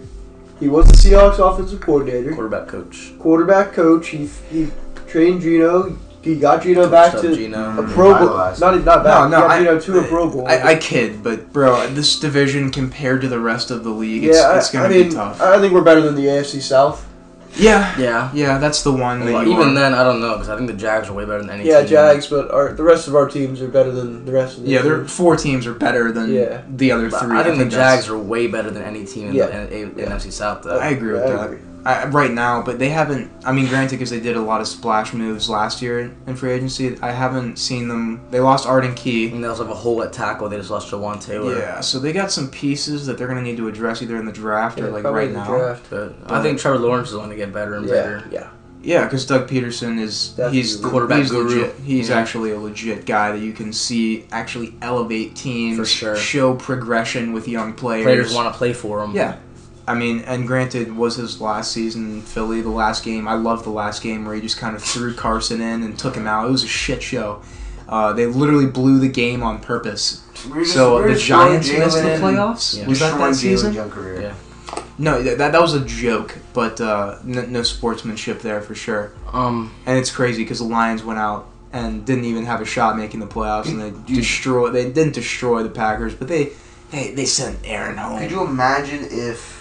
[0.61, 3.13] He was the Seahawks offensive coordinator, quarterback coach.
[3.19, 4.09] quarterback coach.
[4.09, 4.69] He he
[5.07, 5.97] trained Geno.
[6.29, 7.83] He got Geno back Coached to up Geno.
[7.83, 8.37] a Pro Bowl.
[8.37, 9.05] Not not back.
[9.05, 10.47] No, he no, got I- Geno to a Pro Bowl.
[10.47, 14.37] I, I kid, but bro, this division compared to the rest of the league, it's,
[14.37, 15.41] yeah, it's I, gonna I mean, be tough.
[15.41, 17.07] I think we're better than the AFC South.
[17.57, 18.31] yeah, Yeah.
[18.35, 19.75] yeah, that's the one that Well, you even are.
[19.75, 21.79] then, I don't know because I think the Jags are way better than any Yeah,
[21.81, 21.89] team.
[21.89, 24.71] Jags, but our the rest of our teams are better than the rest of the
[24.71, 25.11] Yeah, there teams.
[25.13, 26.61] four teams are better than Yeah.
[26.69, 27.39] the other But three.
[27.39, 29.47] I think the Jags are way better than any team in Yeah.
[29.47, 30.11] the in, in, Yeah.
[30.13, 30.63] NFC South.
[30.63, 30.79] Though.
[30.79, 31.59] I agree with I that.
[31.89, 32.03] Agree.
[32.03, 33.31] I, right now, but they haven't.
[33.45, 36.37] I mean, granted, because they did a lot of splash moves last year in, in
[36.37, 36.97] free agency.
[37.01, 38.21] I haven't seen them.
[38.31, 39.31] They lost Arden Key.
[39.31, 40.49] And they also have a hole at tackle.
[40.49, 41.59] They just lost Jawaan Taylor.
[41.59, 44.33] Yeah, so they got some pieces that they're gonna need to address either in the
[44.33, 45.47] draft or like probably right the now.
[45.47, 45.87] draft.
[45.91, 48.25] But I think Trevor Lawrence is going to get better and Yeah, better.
[48.31, 48.49] yeah.
[48.81, 51.49] Yeah, because Doug Pederson is Definitely he's the quarterback he's guru.
[51.63, 51.75] legit.
[51.85, 52.19] He's Yeah.
[52.21, 56.17] actually a legit guy that you can see actually elevate teams, For sure.
[56.17, 58.05] show progression with young players.
[58.05, 59.17] Players want to play for him.
[59.17, 59.37] Yeah.
[59.89, 63.27] I mean, and granted, was his last season in Philly, the last game.
[63.27, 66.15] I love the last game where he just kind of threw Carson in and took
[66.15, 66.47] him out.
[66.47, 67.43] It was a shit show.
[67.89, 70.23] Uh, they literally blew the game on purpose.
[70.35, 72.79] Just- So the Giants missed the playoffs.
[72.79, 72.87] Yeah.
[72.87, 73.71] Was that that season?
[73.73, 74.21] Jalen's young career.
[74.21, 74.35] Yeah.
[74.99, 79.13] No, that, that was a joke, but uh, n- no sportsmanship there for sure.
[79.33, 79.73] Um.
[79.87, 83.21] And it's crazy because the Lions went out and didn't even have a shot making
[83.21, 84.71] the playoffs, and they destroy.
[84.71, 86.51] They didn't destroy the Packers, but they
[86.91, 88.19] they, they sent Aaron home.
[88.19, 89.58] Could you imagine if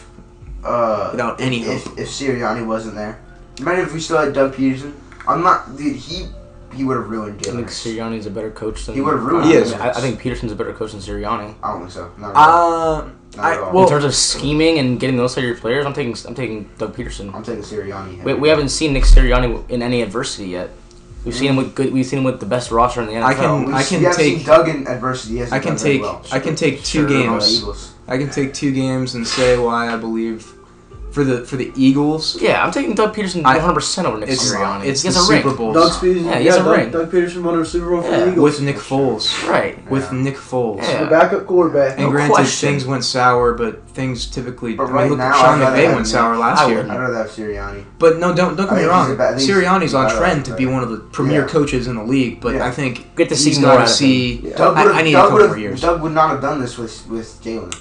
[0.67, 1.97] uh, Without any if, hope.
[1.99, 3.19] if Sirianni wasn't there?
[3.60, 4.93] Imagine if we still had Doug Pederson.
[5.27, 5.95] I'm not, dude.
[5.95, 6.27] He
[6.73, 7.71] he would have ruined I think Jalen.
[7.71, 9.71] Sirianni's a better coach than He would've ruined He I, is.
[9.71, 11.56] mean, I, I think Pederson's a better coach than Sirianni.
[11.63, 12.12] I don't think so.
[12.19, 12.36] Not at.
[12.38, 13.73] Uh, Not I at all.
[13.73, 16.69] well, in terms of scheming and getting those of your players, I'm taking I'm taking
[16.77, 17.34] Doug Pederson.
[17.34, 18.23] I'm taking Sirianni.
[18.23, 20.69] We, we haven't seen Nick Sirianni in any adversity yet.
[21.25, 21.91] We've seen him with good.
[21.91, 23.23] We've seen him with the best roster in the NFL.
[23.23, 25.38] I can- We- I can we take- seen Doug in adversity.
[25.38, 26.21] He I can take well.
[26.32, 27.93] I can take two Sure, games.
[28.08, 30.53] I can take two games and say why I believe
[31.12, 32.38] for the for the Eagles.
[32.41, 34.86] yeah, I'm taking Doug Pederson 100 percent over Nick It's Sirianni.
[34.86, 35.56] it's he the has a ring.
[35.56, 36.91] Bowl Doug Pederson, Yeah, yeah, he has a Doug, ring.
[36.91, 38.20] Doug Pederson won a Super Bowl for Yeah.
[38.26, 38.52] the Eagles.
[38.52, 39.50] with Nick Foles.
[39.50, 39.89] Right.
[39.91, 40.82] With Nick Foles.
[40.84, 41.04] Yeah.
[41.06, 41.93] the backup quarterback.
[41.98, 42.70] And No granted, question.
[42.70, 44.74] things went sour, but things typically.
[44.76, 46.06] But I mean, right look, now, Sean I'd McVay have went Nick.
[46.08, 46.76] sour last I year.
[46.78, 46.93] wouldn't.
[46.93, 47.84] I'd rather have Sirianni.
[48.00, 49.08] But no, don't don't get I me wrong.
[49.08, 51.48] he's bad- I think he's Sirianni's on trend to be one of the premier Yeah.
[51.48, 52.65] coaches in the league, but Yeah.
[52.67, 54.54] I think Get to see more to see.
[54.56, 55.82] Doug I- would've- need a couple more years.
[55.82, 57.74] Doug would not have done this with with Jalen.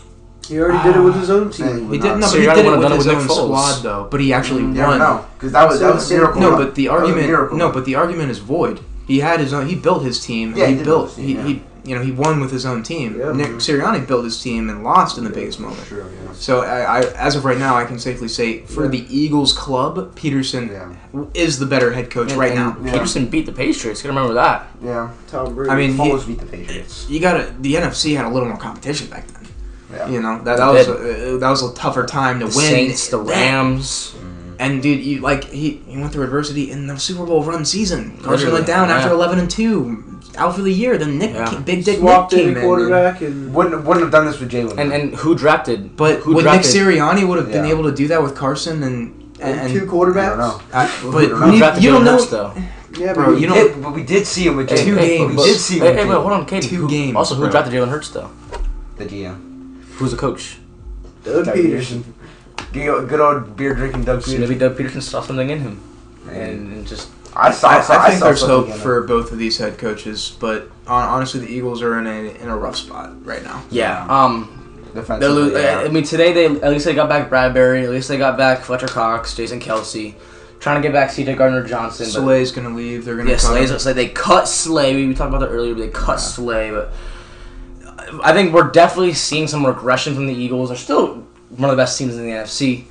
[0.48, 1.90] He already did it with his own Saying team.
[1.92, 2.20] He didn't.
[2.20, 2.32] No, not.
[2.32, 3.44] but he Sirianni did it would've with done it his with own Nick Foles.
[3.44, 4.08] squad, though.
[4.10, 4.98] But he actually You never won.
[4.98, 6.40] know, because that was that was a miracle.
[6.40, 7.26] No, but the That was a argument.
[7.28, 8.80] miracle No, but the argument is void.
[9.06, 9.66] He had his own.
[9.68, 10.54] He built his team.
[10.56, 11.16] Yeah, he, he did built.
[11.16, 13.16] build his he, team, he you know he won with his own team.
[13.16, 13.30] Yeah.
[13.30, 15.84] Nick Sirianni built his team and lost in the biggest moment.
[15.84, 16.32] True, yeah.
[16.32, 18.90] So I, I, as of right now, I can safely say for Yeah.
[18.90, 22.76] the Eagles club, Pederson Yeah, is the better head coach And- right and now.
[22.92, 22.98] Yeah.
[22.98, 24.02] Pederson beat the Patriots.
[24.02, 24.66] You gotta remember that.
[24.82, 25.10] yeah.
[25.28, 25.70] Tom Brady.
[25.70, 27.06] I mean, he- Foles beat the Patriots.
[27.08, 29.46] You got to The NFC had a little more competition back then.
[29.92, 30.08] Yeah.
[30.08, 32.56] You know that that was a, uh, that was a tougher time to win The
[32.58, 32.66] win.
[32.70, 34.14] Saints, the Rams.
[34.16, 34.32] Mm-hmm.
[34.58, 38.12] And dude, you like he, he went through adversity in the Super Bowl run season.
[38.18, 40.96] Carson Literally, went down after eleven and two, out for the year.
[40.96, 41.44] Then Nick, Yeah.
[41.46, 42.62] ca- Big Dick swapped Nick in came in.
[42.64, 44.78] quarterback and Wouldn't wouldn't have done this with Jalen.
[44.78, 45.94] And and who drafted?
[45.96, 47.70] But who would drafted, Nick Sirianni would have been Yeah.
[47.70, 50.38] able to do that with Carson and and, and, two I don't quarterbacks.
[50.38, 50.60] know.
[50.72, 51.30] I- but knows?
[51.38, 52.52] Who you, drafted you don't know Hurts though?
[52.98, 55.00] Yeah, Bro, but you We don't- but we did see him with Two Jalen.
[55.00, 55.30] games.
[55.32, 56.68] We but- did see him Hey, with hey, wait, hold on, Katie.
[56.68, 57.50] Two who, games, Also, who bro.
[57.50, 58.30] drafted Jalen Hurts though?
[58.96, 59.55] The GM.
[59.96, 60.58] Who's the coach?
[61.24, 62.04] Doug Doug Pederson.
[62.72, 64.40] Good good old beer drinking Doug So Pederson.
[64.40, 65.80] maybe Doug Pederson saw something in him,
[66.28, 67.68] and, and just I saw.
[67.68, 68.78] I, I, saw, I think saw there's hope in him.
[68.78, 72.48] for both of these head coaches, but hon- honestly, the Eagles are in a in
[72.48, 73.62] a rough spot right now.
[73.70, 74.06] yeah.
[74.08, 74.52] Um,
[74.92, 75.50] they're defensively.
[75.52, 75.78] lo- yeah.
[75.80, 77.84] I mean, today they at least they got back Bradberry.
[77.84, 80.14] At least they got back Fletcher Cox, Jason Kelce,
[80.60, 81.34] trying to get back C.J.
[81.34, 82.06] Gardner Johnson.
[82.06, 83.04] but- Slay's gonna leave.
[83.04, 83.78] They're gonna Yeah, cut Slay's him.
[83.78, 83.92] Slay.
[83.92, 84.94] They cut Slay.
[84.96, 85.74] We, we talked about that earlier.
[85.74, 86.92] But they cut Slay, but
[88.22, 90.68] I think we're definitely seeing some regression from the Eagles.
[90.68, 92.84] They're still one of the best teams in the NFC,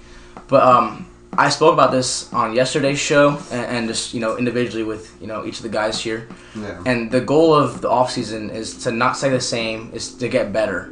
[0.47, 4.83] but um, I spoke about this on yesterday's show and, and just you know individually
[4.83, 6.27] with you know each of the guys here.
[6.55, 6.81] yeah.
[6.85, 10.53] And the goal of the offseason is to not stay the same, is to get
[10.53, 10.91] better.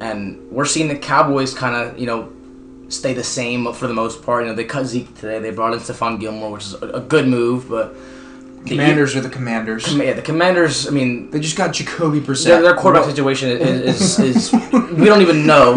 [0.00, 2.32] And we're seeing the Cowboys kind of, you know,
[2.88, 4.42] stay the same for the most part.
[4.42, 5.38] You know, they cut Zeke today.
[5.38, 7.94] They brought in Stephon Gilmore, which is a, a good move, but
[8.66, 9.86] Commanders are the Commanders.
[9.86, 10.86] Com- yeah, the Commanders.
[10.86, 12.44] I mean, They just got Jacoby Brissett.
[12.46, 14.18] their, their quarterback situation is, is,
[14.52, 15.72] is we don't even know.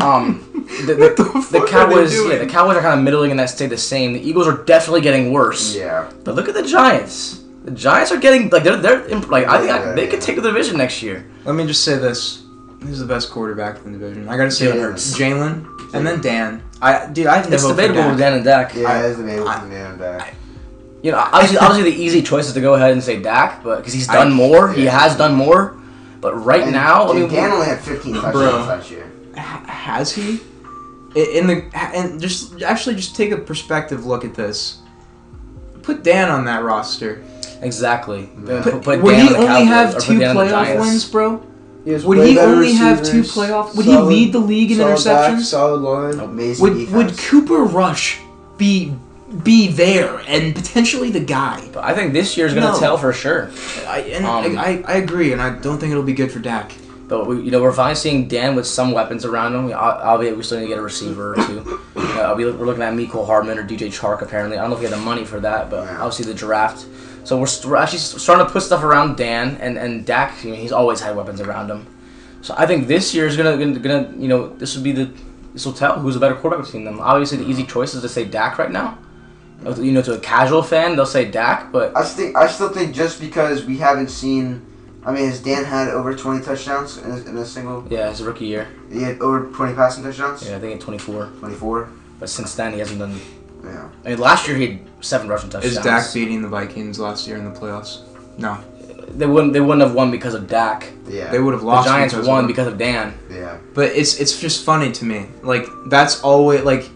[0.00, 0.42] Um,
[0.86, 2.32] the, the, What the the fuck are they Cowboys, doing?
[2.32, 4.12] yeah, the Cowboys are kind of middling and that stay the same.
[4.14, 5.74] The Eagles are definitely getting worse.
[5.76, 6.10] Yeah.
[6.24, 7.42] But look at the Giants.
[7.64, 10.10] The Giants are getting like they're they're imp- like I think I, they yeah.
[10.10, 11.26] could take the division next year.
[11.44, 12.44] Let me just say this:
[12.80, 14.28] Who's the best quarterback in the division?
[14.28, 15.10] I gotta say Jalen Hurts.
[15.10, 15.20] Hurts.
[15.20, 16.62] Jalen, and then Dan.
[16.80, 18.72] I dude, I have no It's hope for debatable with Dan and Dak.
[18.74, 20.34] Yeah, I- it's debatable with Dan and end of
[21.06, 23.76] You know, obviously, obviously the easy choice is to go ahead and say Dak, but
[23.76, 24.98] because he's I- done more, he yeah.
[24.98, 25.76] has done more.
[26.20, 28.50] But right And- now, I mean, Dan only had 15 touchdowns Bro.
[28.66, 29.06] last year.
[29.36, 30.40] Has he?
[31.14, 31.62] In the
[31.94, 34.78] and just actually just take a perspective look at this.
[35.82, 37.22] Put Dan on that roster.
[37.62, 38.28] exactly.
[38.44, 38.62] Yeah.
[38.62, 40.30] Put, Put, put would Dan he on the only Cowboys have or put two Dan
[40.30, 40.80] on the playoff Giants.
[40.86, 41.42] wins, bro?
[41.84, 43.74] He Would he better only have two receivers, playoff?
[43.76, 45.40] Would he solid- lead the league in solid back, interceptions?
[45.44, 46.18] solid line.
[46.18, 46.92] Amazing Would defense.
[46.96, 48.18] would Cooper Rush
[48.58, 48.92] be
[49.42, 51.66] be there and potentially the guy?
[51.72, 52.78] But I think this year's gonna No.
[52.78, 53.50] tell for sure.
[53.86, 56.72] I, and Um, I, I agree, and I don't think it'll be good for Dak.
[57.08, 59.70] But we, you know, we're finally seeing Dan with some weapons around him.
[59.70, 61.80] Al- Albeit we still need to get a receiver or two.
[61.96, 64.58] Uh, we, we're looking at Mecole Hardman or DJ Chark apparently.
[64.58, 66.84] I don't know if we have the money for that, but obviously the draft.
[67.22, 70.34] So we're, st- we're actually s- starting to put stuff around Dan and and Dak.
[70.42, 71.86] I mean, he's always had weapons around him.
[72.42, 75.08] So I think this year is gonna, gonna gonna you know this would be the
[75.52, 76.98] this will tell who's a better quarterback between them.
[77.00, 78.98] Obviously the easy choice is to say Dak right now.
[79.64, 82.94] You know, to a casual fan they'll say Dak, but I think I still think
[82.94, 84.64] just because we haven't seen,
[85.04, 87.84] I mean, has Dan had over 20 touchdowns in a, in a single?
[87.90, 88.68] yeah, it's a rookie year.
[88.92, 90.46] He had over 20 passing touchdowns.
[90.48, 91.26] Yeah, I think at 24.
[91.40, 91.88] 24.
[92.20, 93.18] But since then he hasn't done
[93.64, 93.88] Yeah.
[94.04, 95.76] I mean, last year he had seven rushing touchdowns.
[95.76, 98.02] Is Dak beating the Vikings last year in the playoffs?
[98.38, 98.58] No,
[99.08, 99.52] They wouldn't.
[99.52, 100.92] They wouldn't have won because of Dak.
[101.08, 101.30] Yeah.
[101.30, 101.86] they would have lost.
[101.86, 101.98] The lost.
[101.98, 103.14] Giants because won of because of Dan.
[103.30, 103.58] yeah.
[103.74, 105.26] But it's it's just funny to me.
[105.42, 106.88] Like that's always like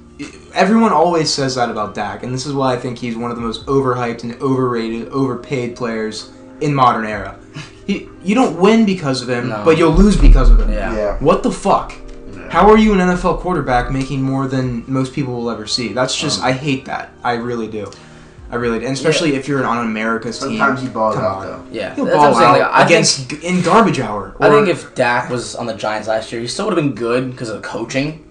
[0.54, 3.37] everyone always says that about Dak, and this is why I think he's one of
[3.37, 6.30] the most overhyped and overrated, overpaid players
[6.61, 7.38] in modern era.
[7.87, 9.62] He, you don't win because of him, No.
[9.64, 10.70] but you'll lose because of him.
[10.72, 10.94] Yeah.
[10.94, 11.16] Yeah.
[11.18, 11.92] What the fuck?
[12.35, 12.48] Yeah.
[12.50, 15.92] How are you an NFL quarterback making more than most people will ever see?
[15.92, 17.12] That's just Um, I hate that.
[17.24, 17.90] I really do.
[18.52, 18.87] I really do.
[18.87, 20.88] And especially if you're on America's Sometimes team.
[20.88, 21.46] he balls Come out on.
[21.46, 21.62] though.
[21.72, 22.62] Yeah, He'll ball what saying.
[22.62, 24.37] out Like, against think, in garbage hour.
[24.40, 26.94] I think if Dak was on the Giants last year, he still would have been
[26.94, 28.24] good because of the coaching.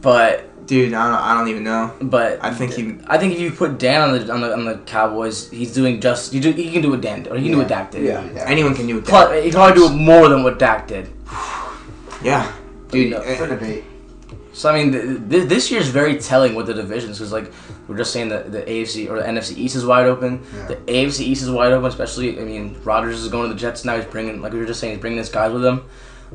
[0.00, 1.92] But dude, I don't, I don't even know.
[2.00, 4.64] but I think he I think if you put Dan on the on the, on
[4.64, 7.52] the Cowboys, he's doing just you do he can do what Dan or he can
[7.52, 8.04] do what Dak did.
[8.04, 8.22] Yeah.
[8.46, 9.04] anyone can do it.
[9.04, 11.10] Plus, he can probably do more than what Dak did.
[12.22, 12.52] Yeah,
[12.90, 13.12] dude.
[13.12, 13.22] No.
[13.22, 13.82] For debate.
[14.52, 17.50] So I mean, th- th- this year is very telling with the divisions because like
[17.88, 20.44] we're just saying that the AFC or the NFC East is wide open.
[20.54, 20.66] Yeah.
[20.66, 22.38] The AFC East is wide open, especially.
[22.38, 23.96] I mean, Rodgers is going to the Jets now.
[23.96, 25.82] He's bringing, like we were just saying, he's bringing his guys with him.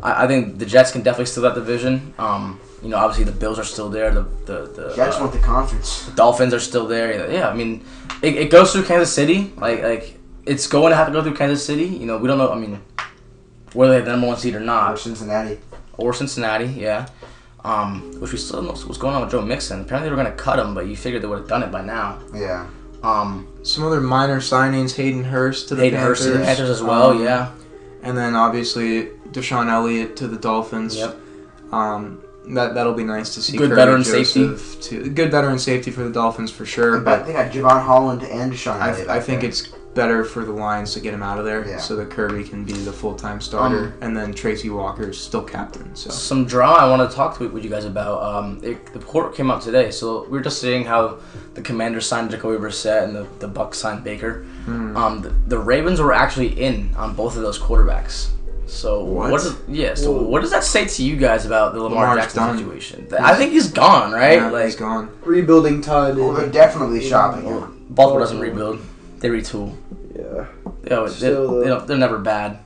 [0.01, 2.15] I, I think the Jets can definitely steal that division.
[2.17, 4.11] Um, you know, obviously the Bills are still there.
[4.11, 6.05] The the, the Jets uh, won the conference.
[6.05, 7.31] The Dolphins are still there.
[7.31, 7.83] Yeah, I mean,
[8.21, 9.51] it, it goes through Kansas City.
[9.57, 11.85] Like like it's going to have to go through Kansas City.
[11.85, 12.51] You know, we don't know.
[12.51, 12.79] I mean,
[13.73, 14.83] whether they have the number one seed or not.
[14.83, 15.57] Or not Cincinnati.
[15.97, 17.07] or Cincinnati, yeah.
[17.63, 19.81] Um, which we still don't know what's going on with Joe Mixon.
[19.81, 21.81] Apparently they were gonna cut him, but you figured they would have done it by
[21.83, 22.19] now.
[22.35, 22.67] Yeah.
[23.01, 26.69] Um, some other minor signings: Hayden Hurst to the Hayden Panthers, Hurst to the Panthers
[26.69, 27.51] as well, um, yeah.
[28.03, 30.95] and then obviously DeShon Elliott to the Dolphins.
[30.95, 31.17] Yep.
[31.71, 33.57] Um, that that'll be nice to see.
[33.57, 37.25] Good Kirk veteran Joseph To, good veteran safety for the Dolphins for sure, But but
[37.27, 39.49] they got Jevon Holland and DeShon I, I think there.
[39.49, 41.77] it's better for the Lions to get him out of there Yeah.
[41.77, 45.17] so that Kerby can be the full time starter, Um, and then Tracy Walker is
[45.17, 45.95] still captain.
[45.95, 48.21] So Some drama I want to talk to with you guys about.
[48.21, 51.19] Um, it, the report came out today, so we were just seeing how
[51.53, 54.43] the Commanders signed Jacoby Brissett and the, the Bucks signed Baker.
[54.65, 54.97] Hmm.
[54.97, 58.31] Um, the, the Ravens were actually in on both of those quarterbacks.
[58.67, 59.31] So What?
[59.31, 59.41] what?
[59.41, 59.93] does, yeah.
[59.93, 60.23] So Whoa.
[60.23, 62.57] what does that say to you guys about the Lamar Lamar's Jackson done.
[62.57, 63.07] situation?
[63.19, 64.33] I think he's gone, right?
[64.39, 65.09] yeah, like he's gone.
[65.23, 66.17] Rebuilding time.
[66.17, 67.85] Well, they're definitely shopping him.
[67.89, 68.79] Baltimore doesn't rebuild;
[69.19, 69.75] they retool.
[70.15, 70.47] Yeah.
[70.81, 72.59] They always, they, Still, they uh, don't, they're never bad.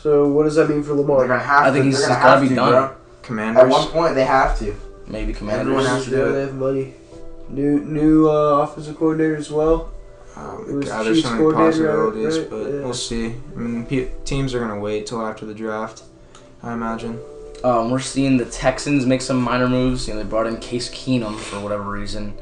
[0.00, 1.28] So what does that mean for They're Lamar?
[1.28, 1.90] gonna have I think to.
[1.90, 2.70] he's they're gotta be done.
[2.72, 2.96] bro.
[3.22, 3.62] Commanders.
[3.62, 4.74] At one point, they have to.
[5.06, 5.60] Maybe commanders.
[5.60, 6.04] Everyone Commanders.
[6.06, 6.32] has to do it.
[6.32, 6.94] they have money.
[7.48, 9.92] New new uh, offensive coordinator as well.
[10.36, 12.50] Oh, It was God, there's Chiefs so many coordinator, possibilities, right?
[12.50, 12.80] but Yeah.
[12.84, 13.26] we'll see.
[13.56, 16.02] I mean, pe- teams are gonna wait till after the draft.
[16.62, 17.18] I imagine.
[17.64, 20.08] Um, we're seeing the Texans make some minor moves.
[20.08, 22.34] You know, they brought in Case Keenum for whatever reason.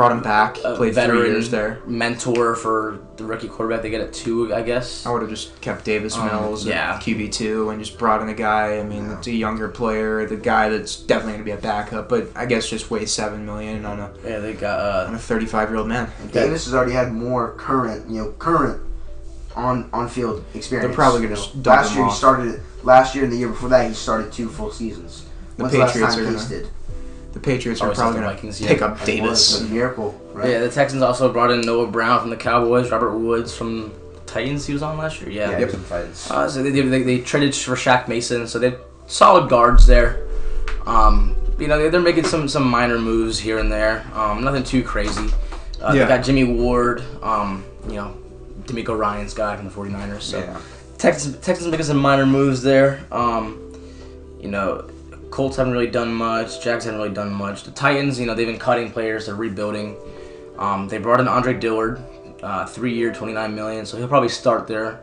[0.00, 0.56] Brought him back.
[0.64, 1.82] A played veteran three years there.
[1.86, 3.82] mentor for the rookie quarterback.
[3.82, 5.04] They get at two, I guess.
[5.04, 6.94] I would have just kept Davis Um, Mills yeah.
[6.94, 8.78] at QB two and just brought in a guy.
[8.78, 12.28] I mean, it's a younger player, the guy that's definitely gonna be a backup, but
[12.34, 15.44] I guess just waste seven million on a Yeah, they got uh, on a thirty
[15.44, 16.10] five year old man.
[16.32, 18.80] Davis has already had more current, you know, current
[19.54, 20.86] on on field experience.
[20.88, 21.70] They're probably gonna you know.
[21.70, 22.16] Last him year he off.
[22.16, 22.62] started.
[22.84, 25.26] Last year and the year before that, he started two full seasons.
[25.58, 26.68] The When's the last Patriots time are gonna- did?
[27.32, 28.68] The Patriots are probably have gonna Vikings, yeah.
[28.68, 29.60] pick up Davis.
[29.60, 30.50] a miracle, right?
[30.50, 30.58] yeah.
[30.60, 33.92] The Texans also brought in Noah Brown from the Cowboys, Robert Woods from
[34.26, 34.66] Titans.
[34.66, 35.30] He was on last year.
[35.30, 35.44] Yeah.
[35.44, 35.58] yeah, Yep.
[35.58, 36.30] he was in Titans.
[36.30, 40.26] Uh, so they, they, they traded for Shaq Mason, so they have solid guards there.
[40.86, 44.04] Um, you know, they- they're making some some minor moves here and there.
[44.14, 45.28] Um, nothing too crazy.
[45.80, 46.04] Uh, Yeah.
[46.04, 48.14] They got Jimmy Ward, um, you know,
[48.64, 50.22] DeMeco Ryans' guy from the 49ers.
[50.22, 50.58] So yeah.
[50.98, 53.00] Texans Texans making some minor moves there.
[53.12, 53.58] Um,
[54.40, 54.88] you know,
[55.30, 56.62] Colts haven't really done much.
[56.62, 57.62] Jags haven't really done much.
[57.62, 59.26] The Titans, you know, they've been cutting players.
[59.26, 59.96] They're rebuilding.
[60.58, 62.02] Um, they brought in Andre Dillard,
[62.42, 63.86] uh, three year, 29 million.
[63.86, 65.00] So he'll probably start there.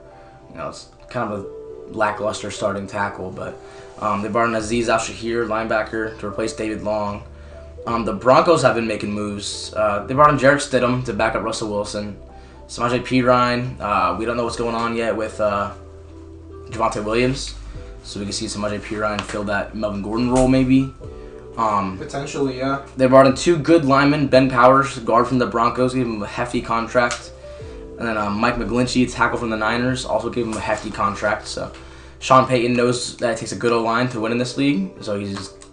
[0.52, 3.58] You know, it's kind of a lackluster starting tackle, but
[4.00, 7.24] um, they brought in Azeez Al-Shaair, linebacker, to replace David Long.
[7.86, 9.74] Um, the Broncos have been making moves.
[9.74, 12.20] Uh, they brought in Jarrett Stidham to back up Russell Wilson.
[12.68, 13.80] Samaje Perine.
[13.80, 15.74] Uh, we don't know what's going on yet with uh,
[16.70, 17.56] Javonte Williams,
[18.08, 20.94] so we can see Samaje Perine fill that Melvin Gordon role maybe.
[21.58, 22.86] Um, Potentially, yeah.
[22.96, 26.28] they brought in two good linemen, Ben Powers, guard from the Broncos, gave him a
[26.28, 27.32] hefty contract,
[27.98, 31.48] and then um, Mike McGlinchey, tackle from the Niners, also gave him a hefty contract.
[31.48, 31.72] So
[32.20, 34.92] Sean Payton knows that it takes a good O line to win in this league,
[35.02, 35.66] so he's just,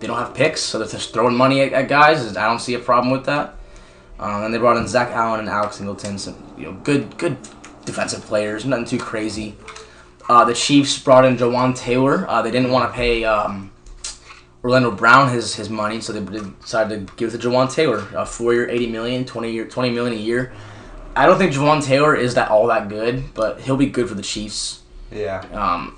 [0.00, 2.36] they don't have picks, so they're just throwing money at, at guys.
[2.36, 3.54] I don't see a problem with that.
[4.18, 7.38] Um, and they brought in Zach Allen and Alex Singleton, some you know good good
[7.84, 9.54] defensive players, nothing too crazy.
[10.28, 12.26] Uh, the Chiefs brought in Jawaan Taylor.
[12.28, 13.70] Uh, they didn't want to pay um,
[14.62, 16.20] Orlando Brown his, his money, so they
[16.60, 19.90] decided to give it to Jawaan Taylor, a four year, eighty million, 20 year, twenty
[19.90, 20.52] million a year.
[21.16, 24.14] I don't think Jawaan Taylor is that all that good, but he'll be good for
[24.14, 24.82] the Chiefs.
[25.10, 25.40] Yeah.
[25.52, 25.96] Um,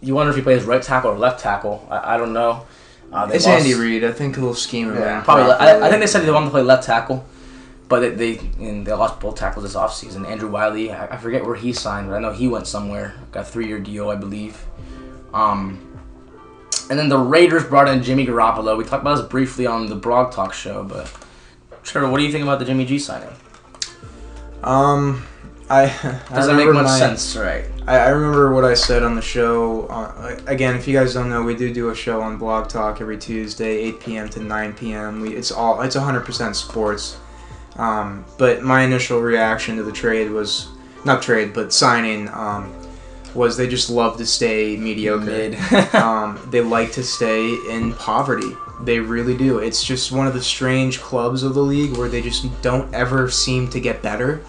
[0.00, 1.86] you wonder if he plays right tackle or left tackle.
[1.90, 2.66] I, I don't know.
[3.12, 4.04] Uh, It's lost- Andy Reid.
[4.04, 5.18] I think he'll scheme him Yeah.
[5.18, 5.24] in.
[5.24, 5.52] Probably.
[5.52, 5.86] I.
[5.86, 7.24] I think they said they wanted to play left tackle,
[7.88, 10.26] but they they, lost both tackles this offseason.
[10.26, 13.14] Andrew Wylie, I, I forget where he signed, but I know he went somewhere.
[13.32, 14.64] Got a three year deal, I believe.
[15.32, 15.84] Um,
[16.90, 18.76] and then the Raiders brought in Jimmy Garoppolo.
[18.76, 21.10] We talked about this briefly on the Blog Talk show, but
[21.82, 23.28] Trevor, what do you think about the Jimmy G signing?
[24.62, 25.24] Um,
[25.70, 25.84] I
[26.30, 27.64] I Doesn't make much my- sense, right?
[27.86, 29.86] I, I remember what I said on the show.
[29.86, 33.00] Uh, again, if you guys don't know, we do do a show on Blog Talk
[33.00, 34.28] every Tuesday, 8 p.m.
[34.30, 35.20] to 9 p.m.
[35.22, 37.18] We, it's all it's 100% sports.
[37.78, 40.68] Um, but my initial reaction to the trade was
[41.04, 42.72] not trade, but signing um,
[43.34, 45.56] was they just love to stay mediocre.
[45.96, 48.50] Um, they like to stay in poverty.
[48.82, 49.58] They really do.
[49.58, 53.30] It's just one of the strange clubs of the league where they just don't ever
[53.30, 54.42] seem to get better.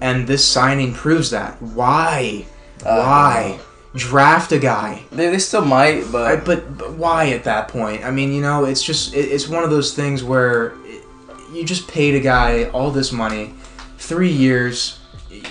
[0.00, 1.60] And this signing proves that.
[1.60, 2.46] Why?
[2.82, 3.58] why?
[3.94, 5.02] Draft a guy.
[5.10, 8.04] they, they still might, but I, but, but why at that point?
[8.04, 10.74] I mean, you know, it's just it, it's one of those things where
[11.52, 13.54] you just paid a guy all this money,
[13.98, 14.98] three years.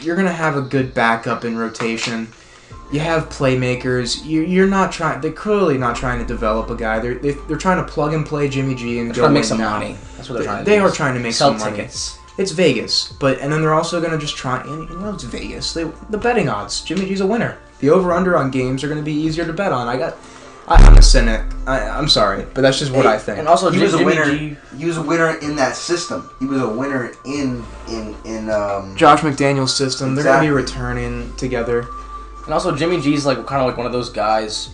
[0.02, 2.28] You're gonna have a good backup in rotation.
[2.92, 4.24] You have playmakers.
[4.26, 5.20] You, you're not trying.
[5.22, 7.00] They're clearly not trying to develop a guy.
[7.00, 9.44] They're they, they're trying to plug and play Jimmy G and they're go to make
[9.44, 9.72] some now.
[9.72, 9.98] money.
[10.16, 10.84] That's what they're They, trying to they do.
[10.86, 11.84] are trying to make Sell some money.
[12.38, 14.62] It's Vegas, but and then they're also gonna just try.
[14.62, 15.74] And you know, it's Vegas.
[15.74, 16.82] They the betting odds.
[16.82, 17.58] Jimmy G's a winner.
[17.80, 19.88] The over under on games are gonna be easier to bet on.
[19.88, 20.16] I got.
[20.68, 21.42] I, I'm a cynic.
[21.68, 23.40] I, I'm sorry, but that's just what Hey, I think.
[23.40, 24.38] And also, he was a Jimmy winner.
[24.38, 24.58] G.
[24.78, 26.30] He was a winner in that system.
[26.40, 28.96] He was a winner in in in um.
[28.96, 30.16] Josh McDaniels' system.
[30.16, 31.86] They're gonna be returning together.
[32.46, 34.68] And also, Jimmy G's like kind of like one of those guys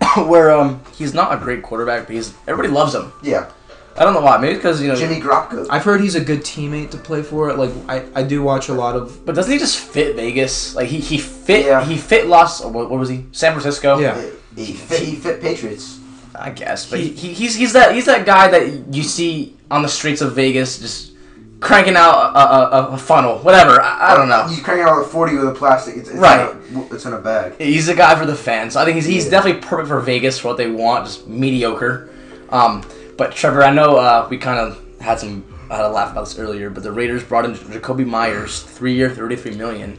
[0.16, 3.12] where um he's not a great quarterback, but he's everybody loves him.
[3.24, 3.50] Yeah,
[3.96, 4.36] I don't know why.
[4.38, 4.94] Maybe because you know.
[4.94, 5.66] Jimmy Garoppolo.
[5.68, 7.52] I've heard he's a good teammate to play for.
[7.54, 9.26] Like I, I do watch a lot of.
[9.26, 10.76] But doesn't he just fit Vegas?
[10.76, 11.84] Like he, he fit Yeah.
[11.84, 13.24] he fit Los or what, what was he?
[13.32, 13.98] San Francisco.
[13.98, 14.20] Yeah.
[14.54, 15.95] He, he fit, he fit Patriots.
[16.38, 16.88] I guess.
[16.88, 19.88] But he, He- he, he's he's that he's that guy that you see on the
[19.88, 21.12] streets of Vegas just
[21.60, 23.80] cranking out a, a, a, a funnel, whatever.
[23.80, 24.46] I, I don't know.
[24.46, 25.96] He's cranking out a forty with a plastic.
[25.96, 26.54] It's, it's Right.
[26.70, 27.54] In a, it's in a bag.
[27.60, 28.76] He's a guy for the fans.
[28.76, 29.30] I think he's, he's Yeah.
[29.32, 32.10] definitely perfect for Vegas for what they want, just mediocre.
[32.50, 32.84] Um,
[33.16, 36.26] but Trevor, I know uh, we kind of had some I had a laugh about
[36.26, 39.98] this earlier, but the Raiders brought in Jakobi Meyers, three year, thirty three million,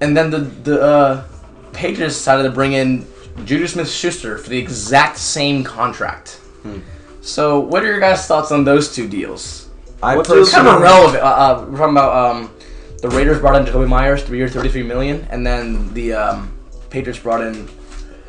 [0.00, 1.24] and then the the uh,
[1.72, 3.04] Patriots decided to bring in
[3.38, 6.40] Juju Smith-Schuster for the exact same contract.
[6.62, 6.80] Hmm.
[7.20, 9.68] So, what are your guys' thoughts on those two deals?
[10.02, 11.22] I What's It's kind of personally, irrelevant.
[11.22, 12.50] Uh, uh, we're talking about um,
[13.00, 16.52] the Raiders brought in Jakobi Meyers, three years, thirty-three million, and then the um,
[16.90, 17.68] Patriots brought in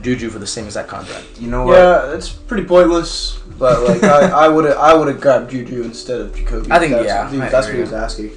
[0.01, 1.25] Juju for the same exact contract.
[1.39, 1.73] You know what?
[1.75, 3.39] Yeah, it's pretty pointless.
[3.57, 6.71] But like I, I would have I would have grabbed Juju instead of Jakobi.
[6.71, 8.31] I think, that's, yeah, dude, I that's what he was asking.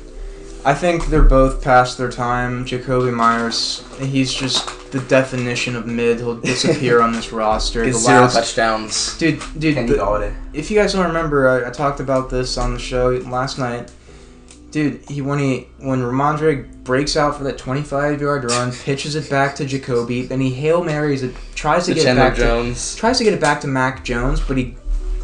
[0.66, 2.64] I think they're both past their time.
[2.64, 6.18] Jakobi Meyers, he's just the definition of mid.
[6.18, 7.84] He'll disappear on this roster.
[7.86, 9.16] The zero last- touchdowns.
[9.16, 12.80] Dude, dude, the- if you guys don't remember, I, I talked about this on the
[12.80, 13.92] show last night.
[14.72, 19.30] Dude, he when he when Rhamondre breaks out for that 25 yard run, pitches it
[19.30, 22.34] back to Jakobi, then he hail marys it, tries to To get it Chandler back
[22.34, 22.96] to Jones.
[22.96, 24.74] tries to get it back to Mac Jones, but he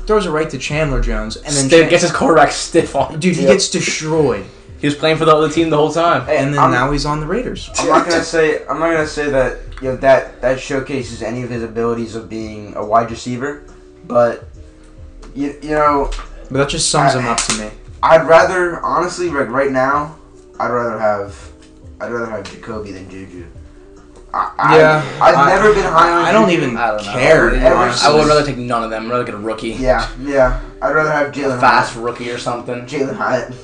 [0.06, 3.18] throws it right to Chandler Jones, and then Chan- gets his quarterback stiff on.
[3.18, 3.50] dude he Yep.
[3.52, 4.44] gets destroyed,
[4.82, 6.26] He was playing for the other team the whole time.
[6.26, 7.70] Hey, and then I'm, now he's on the Raiders.
[7.78, 11.42] I'm not gonna say I'm not gonna say that you know that that showcases any
[11.42, 13.62] of his abilities of being a wide receiver,
[14.04, 14.44] but
[15.36, 16.10] you, you know
[16.50, 17.70] But that just sums him up to me.
[18.02, 20.16] I'd rather honestly like right now
[20.58, 21.38] I'd rather have
[22.00, 23.46] I'd rather have Jakobi than Juju.
[24.34, 26.24] I, I, Yeah, I've I- never been high on.
[26.24, 26.62] I don't Juju.
[26.64, 27.50] even I don't care.
[27.50, 28.04] Ever- ever honest.
[28.04, 29.06] I would rather take none of them.
[29.06, 29.68] I'd rather get a rookie.
[29.78, 30.60] Yeah, yeah.
[30.82, 32.04] I'd rather have Jalen A fast Hyatt.
[32.04, 32.84] rookie or something.
[32.86, 33.54] Jalin Hyatt.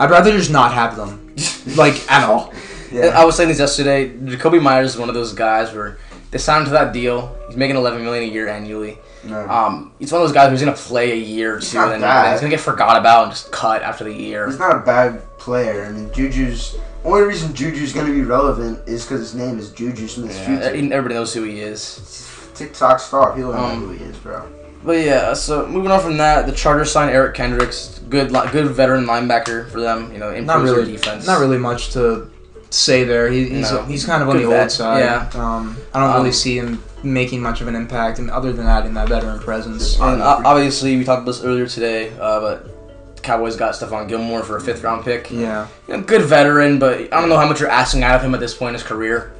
[0.00, 1.34] I'd rather just not have them,
[1.76, 2.52] like at all.
[2.90, 3.06] Yeah.
[3.20, 4.08] I was saying this yesterday.
[4.10, 5.98] Jakobi Meyers is one of those guys where
[6.32, 7.36] they signed him to that deal.
[7.46, 8.98] He's making 11 million a year annually.
[9.24, 9.48] no.
[9.48, 12.00] Um, he's one of those guys who's gonna play a year or two, and then
[12.00, 12.32] bad.
[12.32, 14.46] he's gonna get forgot about and just cut after the year.
[14.48, 15.84] He's not a bad player.
[15.84, 20.08] I mean, Juju's only reason Juju's gonna be relevant is because his name is Juju
[20.08, 22.26] Smith Yeah, everybody knows who he is.
[22.54, 23.34] TikTok star.
[23.34, 24.42] People don't Um, know who he is, bro.
[24.82, 28.68] But yeah, so moving on from that, the Chargers signed Eric Kendricks, good, li- good
[28.68, 30.10] veteran linebacker for them.
[30.12, 30.92] You know, improves Not their really.
[30.92, 31.26] defense.
[31.26, 32.30] Not really much to
[32.70, 33.28] say there.
[33.28, 33.82] He, he's No.
[33.82, 35.00] he's kind of on Good the vet, old side.
[35.00, 35.28] yeah.
[35.34, 38.66] Um, I don't really Um, see him making much of an impact, and other than
[38.66, 39.98] adding that veteran presence.
[40.00, 44.08] And uh, obviously, we talked about this earlier today, uh, but the Cowboys got Stephon
[44.08, 45.30] Gilmore for a fifth round pick.
[45.30, 48.22] Yeah, You know, good veteran, but I don't know how much you're asking out of
[48.22, 49.32] him at this point in his career.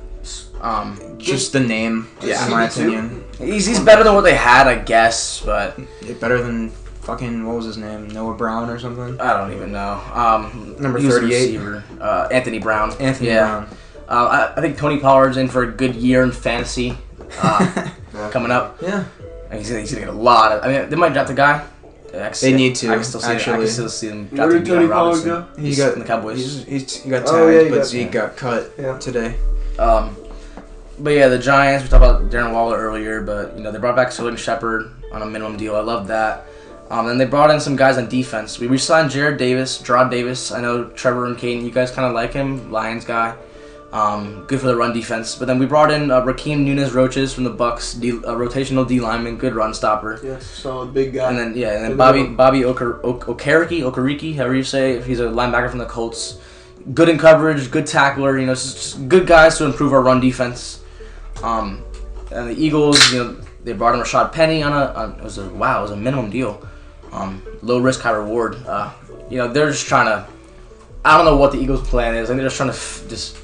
[0.61, 2.45] Um, just the name, Yeah.
[2.45, 3.25] in my opinion.
[3.39, 7.57] he's, he's better than what they had, I guess, but Yeah, Better than fucking what
[7.57, 9.19] was his name, Noah Brown or something.
[9.21, 10.01] I don't even know.
[10.13, 11.31] Um, Number he 38.
[11.31, 12.93] receiver, uh, Anthony Brown.
[13.01, 13.41] Anthony yeah.
[13.65, 13.69] Brown.
[14.09, 16.99] Uh, I, I think Tony Pollard's in for a good year in fantasy
[17.43, 17.89] uh,
[18.31, 18.77] coming up.
[18.83, 19.05] yeah,
[19.53, 20.65] He's gonna, he's gonna get a lot of.
[20.65, 21.65] I mean, they might drop the guy.
[22.09, 23.33] I can see They need to, I can still see.
[23.33, 23.49] It.
[23.49, 25.47] I can still see them Where did Tony Pollard go?
[25.57, 26.39] he He's got in the Cowboys.
[26.39, 28.99] He's, he's, he got tagged, Oh, yeah, he but got- Zeke got cut Yeah.
[28.99, 29.37] today.
[29.79, 30.17] Um,
[31.03, 31.85] but yeah, the Giants.
[31.85, 35.23] We talked about Darren Waller earlier, but you know they brought back Sterling Shepard on
[35.23, 35.77] a minimum deal.
[35.77, 36.47] I love that.
[36.91, 38.59] Um, and they brought in some guys on defense.
[38.59, 40.51] We re-signed Jared Davis, Gerard Davis.
[40.51, 43.37] I know Trevor and Caden, you guys kind of like him, Lions guy.
[43.93, 45.37] Um, good for the run defense.
[45.37, 49.01] But then we brought in uh, Rakeem Nunez-Roches from the Bucks, D, uh, rotational D
[49.01, 50.21] lineman, good run stopper.
[50.23, 51.29] Yes, solid big guy.
[51.29, 52.37] And then yeah, and then Good Bobby one.
[52.37, 56.39] Bobby Oker, ok- Okereke, Okereke, however you say, it, he's a linebacker from the Colts.
[56.95, 58.39] Good in coverage, good tackler.
[58.39, 60.80] You know, just, just good guys to improve our run defense.
[61.43, 61.83] Um,
[62.33, 65.39] and the Eagles, you know, they brought in Rashaad Penny on a on, it was
[65.39, 66.67] a wow, it was a minimum deal.
[67.13, 68.57] Um, low risk, high reward.
[68.67, 68.93] Uh,
[69.29, 70.27] you know, they're just trying to.
[71.05, 72.29] I don't know what the Eagles' plan is.
[72.29, 73.39] I think they're just trying to f- just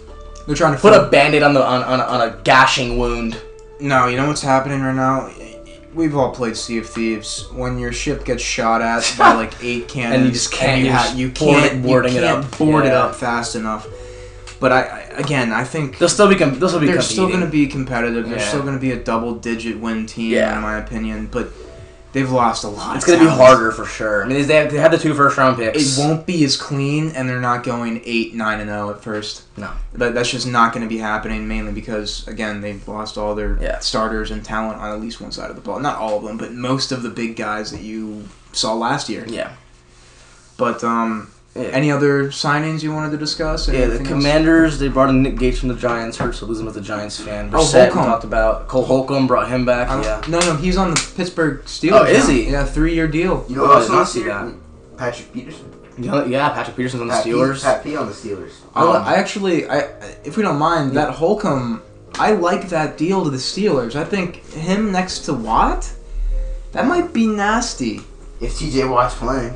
[0.47, 3.41] They're trying to put fill- a band-aid on the on, on, on a gashing wound.
[3.81, 5.31] No, you know what's happening right now?
[5.95, 7.51] We've all played Sea of Thieves.
[7.53, 10.93] When your ship gets shot at by like eight cannons, and you just can't- you,
[10.93, 12.59] ha- you board- can't, boarding you it can't up.
[12.59, 13.87] board it up fast enough.
[14.67, 17.29] But I, I again, I think They'll still be com- they'll still be they're still
[17.29, 18.29] going to be competitive.
[18.29, 20.57] They're still going to be a double-digit win team, Yeah.
[20.57, 21.29] in my opinion.
[21.31, 21.51] But
[22.13, 22.97] they've lost a lot.
[22.97, 24.25] It's gonna be harder for sure.
[24.25, 25.97] I mean, they have, they had the two first round picks.
[25.97, 29.45] It won't be as clean, and they're not going eight, nine, and zero at first.
[29.57, 29.71] No.
[29.95, 31.47] But that's just not going to be happening.
[31.47, 33.79] Mainly because again, they've lost all their Yeah.
[33.79, 35.79] starters and talent on at least one side of the ball.
[35.79, 39.25] Not all of them, but most of the big guys that you saw last year.
[39.29, 39.53] Yeah.
[40.57, 41.69] But um, Yeah.
[41.69, 43.67] any other signings you wanted to discuss?
[43.69, 44.09] Yeah, the Anything else?
[44.09, 46.17] Commanders they brought in Nick Gates from the Giants.
[46.19, 47.51] Hurts to lose him as a Giants fan.
[47.53, 48.05] Oh, Brissett, we Holcomb.
[48.05, 49.89] talked about Cole Holcomb brought him back.
[49.89, 50.23] I- yeah.
[50.29, 52.01] No, no, he's on the Pittsburgh Steelers.
[52.01, 52.35] Oh, is now.
[52.35, 52.51] he?
[52.51, 53.45] Yeah, three-year deal.
[53.49, 54.57] You know Oh, I did not see Steelers?
[54.97, 55.73] Patrick Peterson.
[55.99, 57.63] You know- yeah, Patrick Peterson's on the Pat P- Steelers.
[57.63, 58.51] Pat P on the Steelers.
[58.75, 59.89] I, Um, I actually, I
[60.25, 61.81] if we don't mind, that Holcomb,
[62.19, 63.95] I like that deal to the Steelers.
[63.97, 65.91] I think him next to Watt,
[66.73, 68.03] that might be nasty.
[68.41, 69.55] If TJ Watt's playing,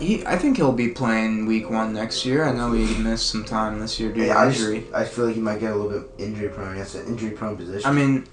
[0.00, 2.44] He, I think he'll be playing week one next year.
[2.44, 4.86] I know he missed some time this year due yeah, to I, just, injury.
[4.94, 6.76] I feel like he might get a little bit injury prone.
[6.76, 7.88] That's an injury prone position.
[7.88, 8.26] I mean,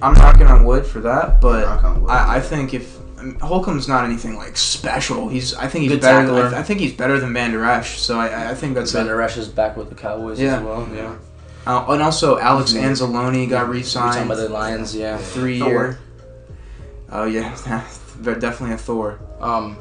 [0.00, 2.10] I'm knocking on wood for that, but wood.
[2.10, 5.92] I, I think if I mean, Holcomb's not anything like special, he's I think he's
[5.92, 6.26] Good better.
[6.26, 6.56] Than, tackler.
[6.56, 7.98] I, I think he's better than Vander Esch.
[7.98, 10.56] So I, I think that's Vander Esch is back with the Cowboys Yeah.
[10.58, 10.88] as well.
[10.94, 11.16] Yeah.
[11.66, 12.82] Uh, and also, Alex Mhm.
[12.82, 14.28] Anzalone got Signed re-signed.
[14.28, 15.16] by the Lions, yeah.
[15.16, 15.68] three Thor.
[15.70, 15.98] year.
[17.10, 17.54] Oh yeah,
[18.20, 19.18] they're definitely a Thor.
[19.40, 19.76] Um,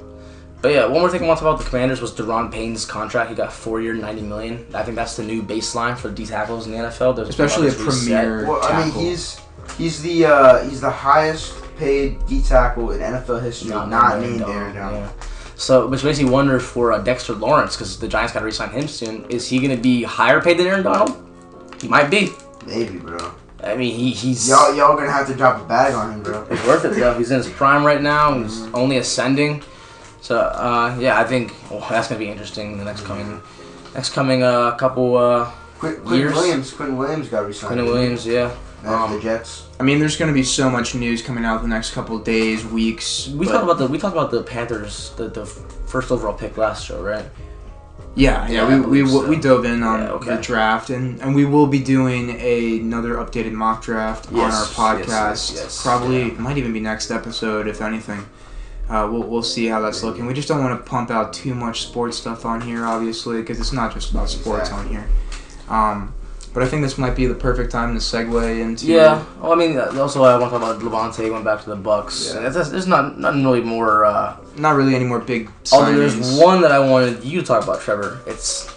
[0.63, 2.85] but yeah, one more thing I want to talk about the Commanders was Daron Payne's
[2.85, 3.29] contract.
[3.29, 4.65] He got four year, ninety million.
[4.73, 7.15] I think that's the new baseline for D tackles in the NFL.
[7.17, 9.39] There's Especially a premier Well, I mean, he's
[9.77, 14.73] he's the uh, he's the highest paid D tackle in NFL history, not, named Aaron
[14.75, 15.03] Donald.
[15.03, 15.11] Yeah.
[15.55, 18.71] So, which makes me wonder for uh, Dexter Lawrence because the Giants got to re-sign
[18.71, 19.25] him soon.
[19.29, 21.15] Is he going to be higher paid than Aaron Donald?
[21.79, 22.31] He might be.
[22.65, 23.33] Maybe, bro.
[23.63, 26.45] I mean, he, he's Y'all y'all gonna have to drop a bag on him, bro.
[26.45, 27.13] He's worth it though.
[27.17, 28.37] He's in his prime right now.
[28.37, 28.75] He's Mm-hmm.
[28.75, 29.61] only ascending.
[30.23, 33.41] So uh, yeah, I think well, that's gonna be interesting in the next coming,
[33.93, 35.17] next coming uh, couple.
[35.17, 36.33] Uh, Quinn, Quinn Years.
[36.33, 37.73] Williams, Quinn Williams got resigned.
[37.73, 38.55] Quinn Williams, yeah.
[38.85, 39.67] After the Um, Jets.
[39.81, 42.63] I mean, there's going to be so much news coming out the next couple days,
[42.65, 43.27] weeks.
[43.35, 46.85] we talked about the we talked about the Panthers, the, the first overall pick last
[46.85, 47.25] show, right?
[48.15, 49.27] Yeah, Yeah, yeah, we, we, so.
[49.27, 50.35] we dove in on Yeah, okay.
[50.37, 54.39] the draft, and, and we will be doing a, another updated mock draft Yes,
[54.77, 55.51] on our yes, podcast.
[55.51, 56.39] yes, yes, Probably yeah.
[56.39, 58.23] might even be next episode, if anything.
[58.89, 60.25] Uh, we'll, we'll see how that's looking.
[60.25, 63.59] We just don't want to pump out too much sports stuff on here, obviously, because
[63.59, 65.07] it's not just about sports on here.
[65.69, 66.13] Um,
[66.53, 68.85] but I think this might be the perfect time to segue into.
[68.85, 69.25] Yeah.
[69.41, 71.75] Well, I mean, uh, also I want to talk about Lavonte going back to the
[71.75, 72.31] Bucks.
[72.33, 72.49] Yeah.
[72.49, 74.05] There's, there's not really more.
[74.05, 75.49] Uh, Not really any more big.
[75.71, 78.19] although there's one that I wanted you to talk about, Trevor.
[78.27, 78.71] It's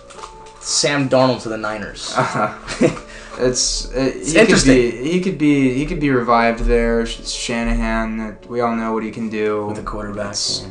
[0.60, 2.14] Sam Darnold to the Niners.
[3.38, 4.90] It's, it, It's he interesting.
[4.90, 7.04] Could be, he could be he could be revived there.
[7.06, 9.66] Sh- Shanahan, uh, we all know what he can do.
[9.66, 10.34] with the quarterback.
[10.60, 10.68] Yeah.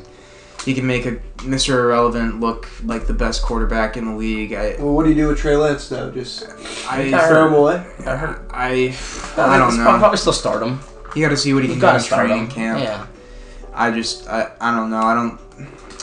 [0.66, 1.12] He can make a
[1.46, 1.76] Mr.
[1.78, 4.52] Irrelevant look like the best quarterback in the league.
[4.54, 6.10] I Well, what do you do with Trey Lance now?
[6.10, 6.44] Just
[6.90, 7.86] I got throw him away?
[8.04, 8.48] Got hurt.
[8.52, 10.00] I, I It's don't prob- know.
[10.00, 10.80] Probably still start him.
[11.16, 12.52] You got to see what he You can do gotta in training him.
[12.52, 12.80] camp.
[12.80, 13.06] Yeah.
[13.76, 15.02] I just I, I don't know.
[15.02, 15.38] I don't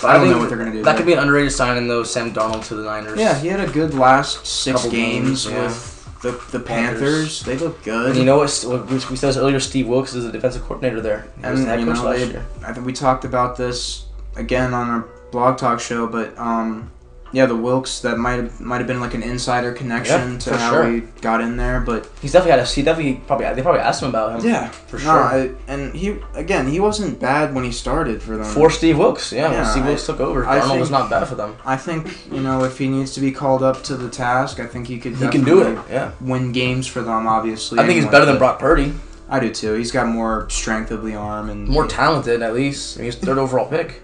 [0.01, 0.83] But I don't think know what they're gonna do.
[0.85, 0.97] That there.
[0.99, 2.05] could be an underrated signing though.
[2.05, 3.19] Sam Darnold to the Niners.
[3.19, 5.63] Yeah, he had a good last six Couple games, games, yeah.
[5.65, 5.92] with
[6.23, 7.01] the the Panthers.
[7.01, 7.41] Panthers.
[7.43, 8.11] They look good.
[8.11, 8.65] And you know what?
[8.67, 9.61] what we we said this earlier.
[9.61, 11.27] Steve Wilks is the defensive coordinator there.
[11.41, 12.47] He was And, the head you coach know, last they- year.
[12.65, 14.05] I think we talked about this
[14.37, 16.91] again on our blog talk show, but um,
[17.33, 20.57] yeah, the Wilks that might have might have been like an insider connection Yeah, to
[20.57, 20.91] how sure.
[20.93, 22.65] we got in there, but He's definitely had a.
[22.67, 24.49] He definitely probably they probably asked him about him.
[24.51, 25.23] yeah, for no, sure.
[25.25, 28.45] I, and he again he wasn't bad when he started for them.
[28.45, 31.09] For Steve Wilks, yeah, when Steve I- Wilks took over, I Darnold think- was not
[31.11, 31.57] bad for them.
[31.65, 34.67] I think you know if he needs to be called up to the task, I
[34.67, 35.17] think he could.
[35.17, 35.79] He can do it.
[35.91, 37.79] Yeah, Win games for them, obviously.
[37.79, 38.93] I think he's better than Brock Purdy.
[39.31, 39.73] I do too.
[39.73, 42.97] He's got more strength of the arm and More talented, at least.
[42.97, 44.03] I mean, he's third overall pick.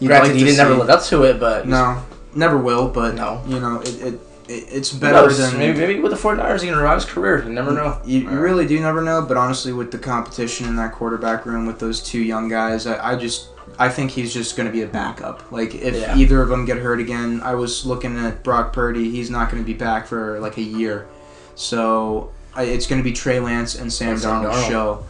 [0.00, 2.02] Granted, like he didn't never see- live up to it, but No,
[2.34, 2.88] never will.
[2.88, 3.42] But No.
[3.46, 6.76] you know, it, it, it it's better than maybe maybe with the 49ers he can
[6.76, 7.42] revive his career.
[7.44, 7.98] You never know.
[8.04, 11.64] You, you really do never know, but honestly, with the competition in that quarterback room
[11.66, 14.82] with those two young guys, I, I just I think he's just going to be
[14.82, 15.50] a backup.
[15.50, 16.16] Like if Yeah.
[16.16, 19.10] either of them get hurt again, I was looking at Brock Purdy.
[19.10, 21.08] He's not going to be back for like a year,
[21.54, 25.04] so I, it's going to be Trey Lance and Sam Sam Darnold's show.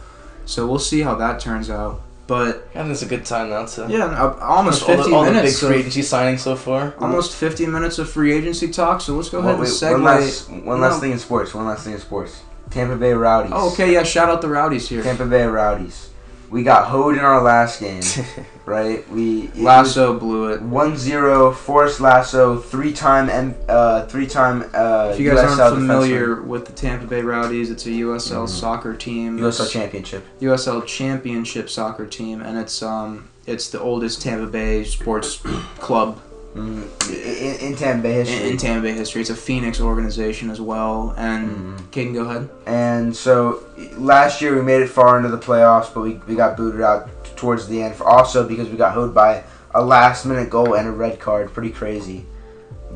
[0.45, 2.01] So we'll see how that turns out.
[2.27, 3.85] But I think it's a good time now to.
[3.87, 6.95] yeah, uh, almost all the, fifty all the big free agency signings so far.
[6.99, 9.01] almost fifty minutes of free agency talk.
[9.01, 9.91] So let's go ahead Well, and wait, segue.
[9.91, 10.87] one last, one No.
[10.87, 11.53] last thing in sports.
[11.53, 12.41] One last thing in sports.
[12.71, 13.51] Tampa Bay Rowdies.
[13.53, 14.01] Oh, okay, yeah.
[14.01, 15.03] Shout out the Rowdies here.
[15.03, 16.09] Tampa Bay Rowdies.
[16.49, 18.01] We got hoed in our last game,
[18.65, 19.07] right?
[19.09, 20.61] We Lasso blew it.
[20.61, 26.65] 1-0 Forrest Lasso, three-time M, uh, three-time uh, If you guys USL aren't familiar with
[26.67, 28.49] the Tampa Bay Rowdies, it's a USL Mhm.
[28.49, 29.37] soccer team.
[29.39, 30.23] USL championship.
[30.39, 35.37] USL Championship soccer team, and it's um it's the oldest Tampa Bay sports
[35.79, 36.19] club
[36.55, 38.49] Mm, in, in Tampa Bay in, history.
[38.49, 39.21] in Tampa Bay history.
[39.21, 41.13] It's a Phoenix organization as well.
[41.17, 41.81] And Mhm.
[41.91, 42.49] Caden, go ahead.
[42.65, 43.59] And so
[43.97, 47.09] last year we made it far into the playoffs, but we, we got booted out
[47.35, 47.95] towards the end.
[47.95, 49.43] For also because we got hoed by
[49.73, 51.53] a last minute goal and a red card.
[51.53, 52.25] Pretty crazy.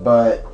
[0.04, 0.46] But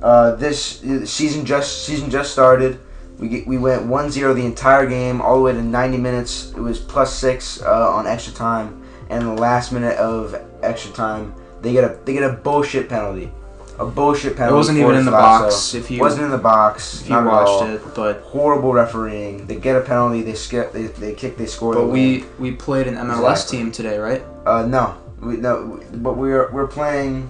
[0.00, 2.78] uh, this season just season just started.
[3.18, 6.52] We get, we went 1-0 the entire game, all the way to 90 minutes.
[6.56, 11.32] It was plus six uh, on extra time, and the last minute of extra time,
[11.62, 13.30] they get a they get a bullshit penalty.
[13.78, 14.52] A bullshit penalty.
[14.52, 15.44] It wasn't even in the Lasso.
[15.44, 15.74] box.
[15.74, 17.00] If you wasn't in the box.
[17.02, 19.46] if you watched it, but horrible refereeing.
[19.46, 20.22] They get a penalty.
[20.22, 20.72] They skip.
[20.72, 21.36] They, they kick.
[21.36, 21.74] They score.
[21.74, 22.26] but we win.
[22.38, 23.58] we played an MLS Exactly.
[23.58, 24.22] team today, right?
[24.44, 27.28] uh no we no but we're we're playing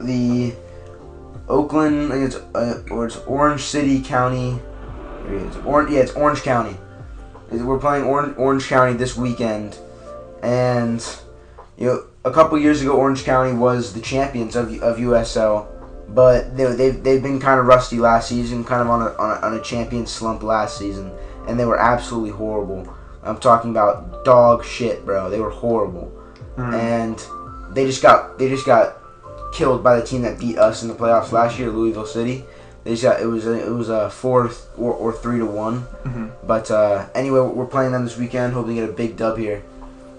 [0.00, 0.54] the
[1.48, 2.12] Oakland.
[2.12, 4.60] I think It's uh, or it's Orange City County.
[5.26, 5.56] Here it is.
[5.58, 5.90] Orange.
[5.90, 6.76] Yeah, it's Orange County.
[7.50, 9.78] We're playing Orange Orange County this weekend,
[10.42, 11.04] and
[11.76, 15.66] you know a couple years ago Orange County was the champions of of USL.
[16.10, 19.30] But they, they've, they've been kind of rusty last season, kind of on a, on
[19.36, 21.12] a, on a champion slump last season,
[21.46, 22.88] and they were absolutely horrible.
[23.22, 25.28] I'm talking about dog shit, bro.
[25.28, 26.06] They were horrible,
[26.56, 26.72] Hmm.
[26.72, 27.26] and
[27.74, 28.96] they just got they just got
[29.52, 32.42] killed by the team that beat us in the playoffs last year, Louisville City.
[32.84, 35.82] They just got, it was a, it was a four or, or three to one.
[36.04, 36.30] Mhm.
[36.46, 38.54] But uh, anyway, we're playing them this weekend.
[38.54, 39.62] Hoping to get a big dub here.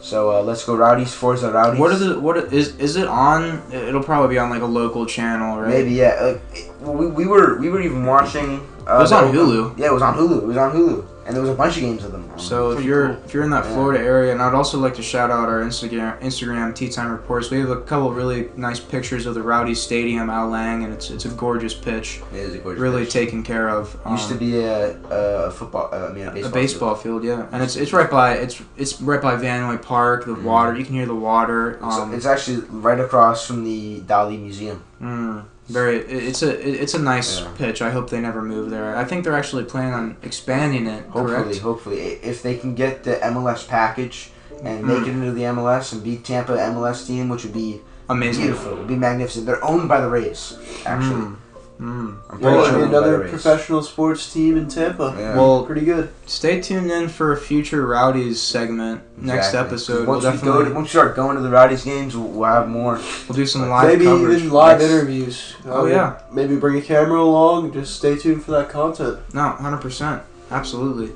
[0.02, 1.14] So uh, let's go Rowdies.
[1.14, 1.80] Forza Rowdies.
[1.80, 3.62] What is the what is is it on?
[3.72, 5.68] It'll probably be on like a local channel, right?
[5.70, 6.18] Maybe yeah.
[6.22, 8.66] Like, it- we, we were we were even watching.
[8.88, 9.78] Uh, It was on Hulu.
[9.78, 10.44] Yeah, it was on Hulu.
[10.44, 12.28] It was on Hulu, and there was a bunch of games of them.
[12.40, 13.24] So if you're cool.
[13.24, 13.74] if you're in that Yeah.
[13.76, 17.52] Florida area, and I'd also like to shout out our Instagram Instagram Tea Time Reports.
[17.52, 21.12] We have a couple really nice pictures of the Rowdy Stadium, Al Lang, and it's
[21.12, 23.14] it's a gorgeous pitch, it is a gorgeous really pitch.
[23.14, 23.96] taken care of.
[24.10, 25.90] Used to Um, be a, a football.
[25.94, 26.52] Uh, I mean, a baseball.
[26.52, 30.26] a baseball field, yeah, and it's it's right by it's it's right by Vinoy Park.
[30.26, 30.44] The Mhm.
[30.44, 31.72] water, you can hear the water.
[31.86, 34.82] It's, Um, it's actually right across from the Dali Museum.
[35.00, 35.98] Mm, very.
[35.98, 36.52] It's a
[36.82, 37.48] it's a nice Yeah.
[37.58, 37.82] pitch.
[37.82, 38.96] I hope they never move there.
[38.96, 41.06] I think they're actually planning on expanding it.
[41.10, 41.58] Hopefully, Correct.
[41.60, 44.32] hopefully, if they can get the MLS package
[44.64, 44.88] and Mm.
[44.88, 48.44] make it into the MLS and beat Tampa MLS team, which would be Amazing.
[48.44, 49.46] beautiful, would be magnificent.
[49.46, 51.16] They're owned by the Rays, actually.
[51.22, 51.36] Mm,
[51.80, 52.18] mm.
[52.30, 55.16] I'm Well, pretty sure mean, owned by the another professional sports team in Tampa.
[55.18, 55.36] Yeah.
[55.36, 56.10] Well, Pretty good.
[56.26, 60.08] stay tuned in for a future Rowdies segment next episode.
[60.08, 62.50] Once we'll definitely go, to, once we start going to the Rowdies games, we'll, we'll
[62.50, 62.96] have more.
[63.28, 64.40] we'll do some live Maybe coverage.
[64.40, 64.92] even live Yes.
[64.92, 65.56] interviews.
[65.66, 66.20] Oh, Um, yeah.
[66.34, 67.72] Maybe bring a camera along.
[67.74, 69.20] Just stay tuned for that content.
[69.34, 70.22] No, hundred percent,
[70.52, 71.12] absolutely.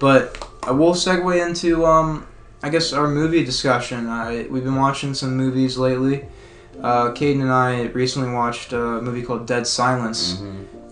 [0.00, 0.36] But
[0.68, 2.26] uh, we'll segue into um,
[2.62, 4.08] I guess our movie discussion.
[4.08, 6.24] I we've been watching some movies lately.
[6.80, 10.42] Uh, Caden and I recently watched a movie called Dead Silence.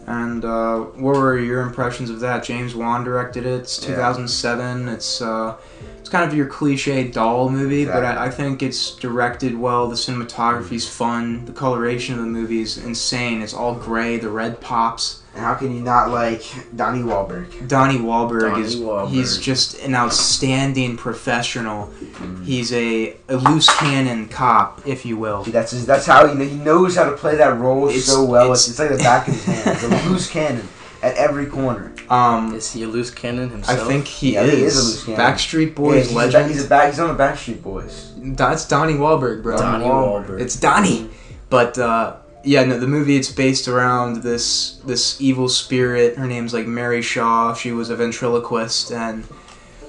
[0.07, 2.43] And uh, what were your impressions of that?
[2.43, 3.61] James Wan directed it.
[3.61, 3.95] It's Yeah.
[3.95, 4.89] 2007.
[4.89, 9.59] It's uh, it's kind of your cliche doll movie, but I, I think it's directed
[9.59, 9.89] well.
[9.89, 10.99] The cinematography's mm-hmm.
[10.99, 11.45] fun.
[11.47, 13.43] The coloration of the movie is insane.
[13.43, 14.19] It's all gray.
[14.19, 15.23] The red pops.
[15.33, 16.43] And how can you not like
[16.75, 17.69] Donnie Wahlberg?
[17.69, 19.11] Donnie Wahlberg Donnie is Wahlberg.
[19.11, 21.87] he's just an outstanding professional.
[21.87, 22.45] Mm-hmm.
[22.45, 25.45] He's a, a loose cannon cop, if you will.
[25.45, 28.07] See, that's his, that's how you know he knows how to play that role It's-
[28.07, 28.47] so well.
[28.47, 29.69] it's- It's, it's like the back of his hand.
[29.69, 30.69] It's a loose cannon
[31.03, 31.93] at every corner.
[32.09, 33.81] Um, Is he a loose cannon himself?
[33.81, 34.53] I think he Yeah, is.
[34.53, 35.21] he is a loose cannon.
[35.21, 36.45] Backstreet Yeah, Boys he's legend.
[36.45, 36.91] A, he's a back.
[36.91, 38.13] He's on the Backstreet Boys.
[38.19, 39.57] That's Donnie Wahlberg, bro.
[39.57, 40.27] Donnie Wahlberg.
[40.27, 40.41] Wahlberg.
[40.41, 41.09] It's Donnie.
[41.49, 46.17] But uh, yeah, no, the movie it's based around this this evil spirit.
[46.17, 47.55] Her name's like Mary Shaw.
[47.55, 49.25] She was a ventriloquist, and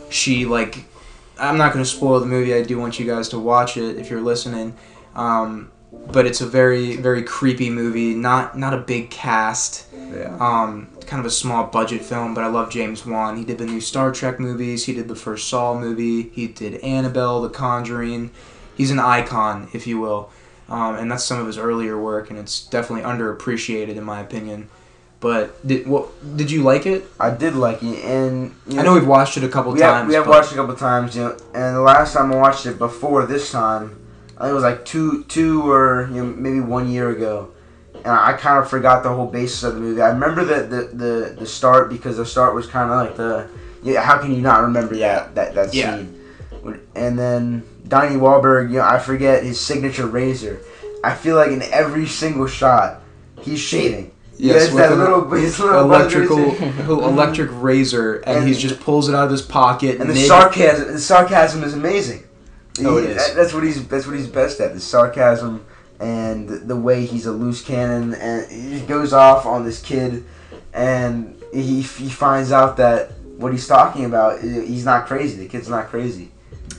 [0.09, 0.85] she like.
[1.39, 2.53] I'm not gonna spoil the movie.
[2.53, 4.75] I do want you guys to watch it if you're listening.
[5.15, 8.13] Um, but it's a very very creepy movie.
[8.13, 9.87] Not not a big cast.
[9.93, 10.35] Yeah.
[10.39, 13.37] Um, kind of a small budget film, but I love James Wan.
[13.37, 14.85] He did the new Star Trek movies.
[14.85, 16.23] He did the first Saw movie.
[16.29, 18.31] He did Annabelle, The Conjuring.
[18.75, 20.31] He's an icon, if you will,
[20.69, 24.69] um, and that's some of his earlier work, and it's definitely underappreciated in my opinion.
[25.19, 27.03] But did what did you like it?
[27.19, 29.99] I did like it, and you I know we've watched it a couple we times.
[29.99, 31.37] have, we have watched it a couple times, you know.
[31.53, 34.00] And the last time I watched it before this time,
[34.49, 37.51] it was like two, two or you know maybe one year ago,
[37.95, 40.01] and I kind of forgot the whole basis of the movie.
[40.01, 43.49] I remember the the, the, the start because the start was kind of like the
[43.83, 44.01] yeah.
[44.01, 45.97] How can you not remember that that that Yeah.
[45.97, 46.17] scene?
[46.95, 50.59] And then Donnie Wahlberg, you know, I forget his signature razor.
[51.03, 53.01] I feel like in every single shot,
[53.41, 54.11] he's shaving.
[54.37, 56.89] Yes, Yes, with that an little, his little electrical mm-hmm.
[56.91, 59.99] electric razor, and, And- he just pulls it out of his pocket.
[59.99, 62.23] And the mid- sarcasm, the sarcasm is amazing.
[62.79, 63.17] Oh, it He- is.
[63.27, 63.85] that- That's what he's.
[63.87, 64.73] That's what he's best at.
[64.73, 65.61] The sarcasm
[65.99, 70.23] and the, way he's a loose cannon, and he goes off on this kid,
[70.73, 75.37] and he he finds out that what he's talking about, he's not crazy.
[75.37, 76.31] The kid's not crazy,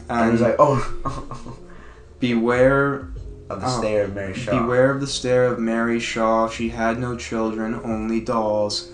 [0.08, 1.56] and, he's um, like, oh,
[2.20, 3.08] beware
[3.50, 3.78] of the Oh.
[3.80, 4.60] stare of Mary Shaw.
[4.62, 6.48] Beware of the stare of Mary Shaw.
[6.48, 8.90] She had no children, only dolls.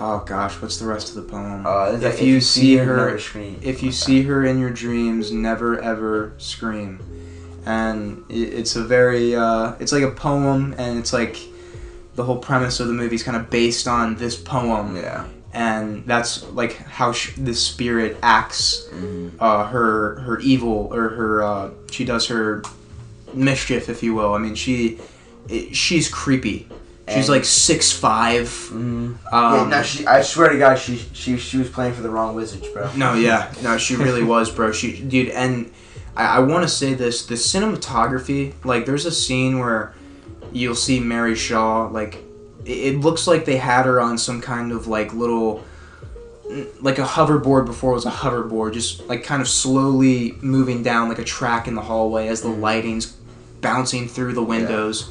[0.00, 1.64] Oh gosh, what's the rest of the poem?
[1.66, 3.56] Uh, If like, you see her- never scream.
[3.62, 6.98] if you see her in your dreams, never ever scream.
[7.66, 11.36] And it's a very, uh, it's like a poem, and it's like
[12.16, 15.24] the whole premise of the movie is kind of based on this poem, yeah.
[15.52, 19.30] and that's like how sh- the spirit acts Mhm.
[19.38, 22.62] uh, her her evil or her uh, she does her
[23.32, 24.34] mischief, if you will.
[24.34, 24.98] I mean, she
[25.48, 26.66] it, she's creepy.
[27.12, 28.46] She's like six five.
[28.48, 28.74] Mhm.
[28.76, 30.06] Um, yeah, no, she.
[30.06, 32.90] I swear to God, she she she was playing for the wrong Wizards, bro.
[32.96, 34.72] no, yeah, no, she really was, bro.
[34.72, 35.70] She, dude, and
[36.16, 38.54] I, I want to say this: the cinematography.
[38.64, 39.92] Like, there's a scene where
[40.52, 41.88] you'll see Mary Shaw.
[41.88, 42.16] Like,
[42.64, 45.62] it, it looks like they had her on some kind of like little.
[46.80, 51.08] Like a hoverboard before it was a hoverboard, just like kind of slowly moving down
[51.08, 53.06] like a track in the hallway as the lighting's
[53.62, 55.10] bouncing through the windows,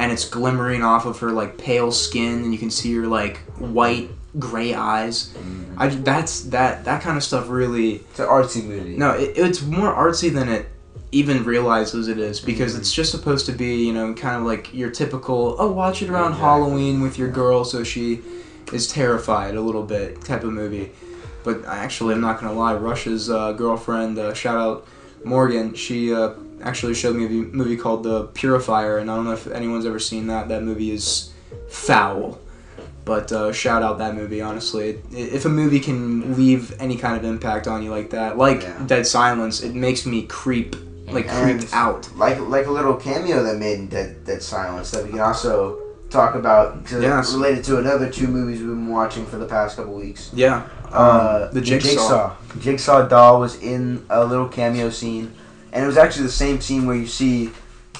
[0.00, 3.36] and it's glimmering off of her like pale skin, and you can see her like
[3.58, 5.34] white gray eyes.
[5.76, 8.96] I that's that that kind of stuff really It's an artsy movie.
[8.96, 10.66] no it, it's more artsy than it
[11.12, 12.80] even realizes it is because Mm-hmm.
[12.82, 16.08] it's just supposed to be you know kind of like your typical oh watch it
[16.10, 16.46] around Exactly.
[16.48, 18.20] Halloween with your girl so she
[18.72, 20.92] is terrified a little bit type of movie.
[21.42, 22.74] But actually, I'm not gonna lie.
[22.74, 24.86] Rush's uh, girlfriend, uh, shout out
[25.24, 25.74] Morgan.
[25.74, 29.46] She uh, actually showed me a movie called The Purifier, and I don't know if
[29.46, 30.48] anyone's ever seen that.
[30.48, 31.30] That movie is
[31.68, 32.38] foul.
[33.04, 34.40] But uh, shout out that movie.
[34.40, 38.62] Honestly, if a movie can leave any kind of impact on you like that, like
[38.62, 38.82] Yeah.
[38.86, 40.76] Dead Silence, it makes me creep,
[41.08, 42.08] like And- creeped out.
[42.16, 45.78] like like a little cameo that made in Dead, Dead Silence that we can also
[46.10, 47.32] talk about 'cause Yes.
[47.32, 50.30] related to another two movies we've been watching for the past couple weeks.
[50.34, 50.62] Yeah.
[50.92, 52.32] Uh, Um, the Jigsaw.
[52.60, 55.32] Jigsaw doll was in a little cameo scene,
[55.72, 57.50] and it was actually the same scene where you see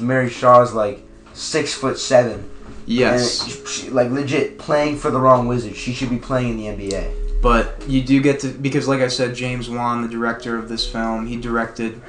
[0.00, 1.02] Mary Shaw's like
[1.32, 2.48] six foot seven,
[2.86, 3.42] Yes.
[3.58, 5.76] and she, like legit playing for the wrong wizard.
[5.76, 7.40] She should be playing in the NBA.
[7.42, 10.86] But you do get to because, like I said, James Wan, the director of this
[10.90, 12.00] film, he directed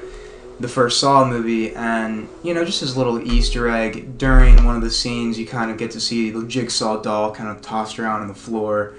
[0.59, 4.81] the first Saw movie, and you know, just his little Easter egg during one of
[4.81, 8.21] the scenes, you kind of get to see the jigsaw doll kind of tossed around
[8.21, 8.93] on the floor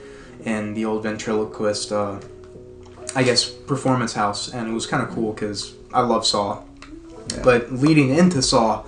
[0.44, 2.18] in the old ventriloquist, uh,
[3.14, 6.62] I guess, performance house, and it was kind of cool because I love Saw.
[7.30, 7.42] Yeah.
[7.42, 8.84] But leading into Saw,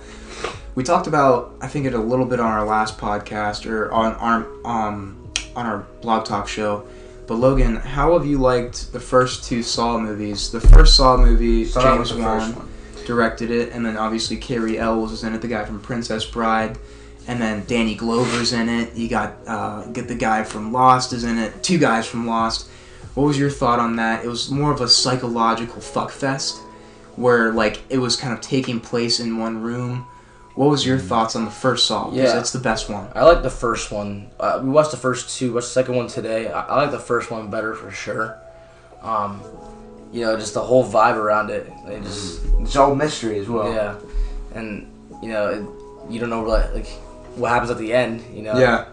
[0.75, 4.13] we talked about I think it a little bit on our last podcast or on
[4.15, 6.85] our um on our blog talk show.
[7.27, 10.51] But Logan, how have you liked the first two Saw movies?
[10.51, 12.69] The first Saw movie, James Wan
[13.05, 16.77] directed it, and then obviously Cary Elwes is in it, the guy from Princess Bride,
[17.27, 18.95] and then Danny Glover's in it.
[18.95, 21.63] You got uh, get the guy from Lost is in it.
[21.63, 22.69] Two guys from Lost.
[23.15, 24.25] What was your thought on that?
[24.25, 26.61] It was more of a psychological fuck fest,
[27.15, 30.05] where like it was kind of taking place in one room.
[30.55, 32.09] What was your thoughts on the first Saw?
[32.09, 32.39] Because Yeah.
[32.39, 33.07] it's the best one.
[33.13, 34.29] I like the first one.
[34.39, 35.53] Uh, we watched the first two.
[35.53, 36.49] Watched the second one today.
[36.49, 38.37] I, I like the first one better for sure.
[39.01, 39.41] Um,
[40.13, 41.71] you know, just the whole vibe around it.
[41.87, 43.71] It just It's all mystery as well.
[43.73, 43.95] yeah,
[44.53, 44.89] and
[45.21, 46.87] you know, it, you don't know like, like
[47.35, 48.23] what happens at the end.
[48.33, 48.57] You know.
[48.57, 48.85] Yeah,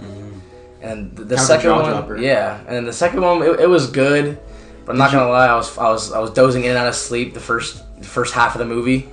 [0.81, 2.17] And the, the Kind of a second one, jaw-dropper.
[2.19, 4.37] yeah, and then the second one, it, it was good.
[4.85, 6.89] But I'm not gonna lie, I was I was I was dozing in and out
[6.89, 9.09] of sleep the first the first half of the movie.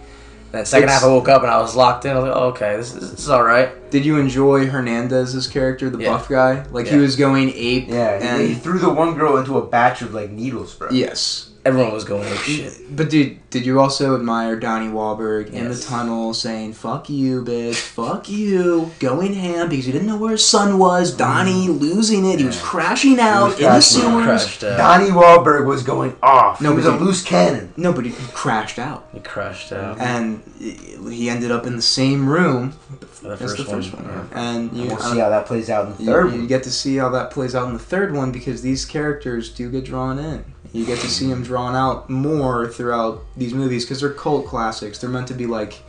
[0.51, 2.11] And then second It's- half, I woke up and I was locked in.
[2.11, 3.69] I was like, oh, okay, this, is- this is all right.
[3.91, 6.13] Did you enjoy Hernandez's character, the Yeah.
[6.13, 6.63] buff guy?
[6.71, 7.87] Like he was going ape.
[7.87, 10.89] Yeah, he- he threw the one girl into a batch of like needles, bro.
[10.89, 11.49] yes.
[11.69, 12.73] Everyone was going like shit.
[12.95, 17.75] But dude, did you also admire Donnie Wahlberg in the tunnel saying "fuck you, bitch,
[17.75, 21.15] fuck you," going ham because he didn't know where his son was.
[21.15, 21.79] Donnie mm.
[21.79, 22.39] losing it.
[22.39, 24.49] He was crashing out was in the crashing out.
[24.49, 24.63] sewers.
[24.63, 24.77] Out.
[24.77, 26.59] Donnie Wahlberg was going off.
[26.59, 27.71] No, he was a loose cannon.
[27.77, 29.99] No, but he crashed out, He crashed out.
[29.99, 32.73] and he ended up in the same room
[33.21, 34.03] The as first, the first one.
[34.05, 34.29] one.
[34.33, 36.47] And you, we'll I- see how that plays out in the you, third you one.
[36.47, 39.69] get to see how that plays out in the third one because these characters do
[39.69, 40.45] get drawn in.
[40.71, 44.99] You get to see them drawn out more throughout these movies because they're cult classics.
[44.99, 45.81] They're meant to be like,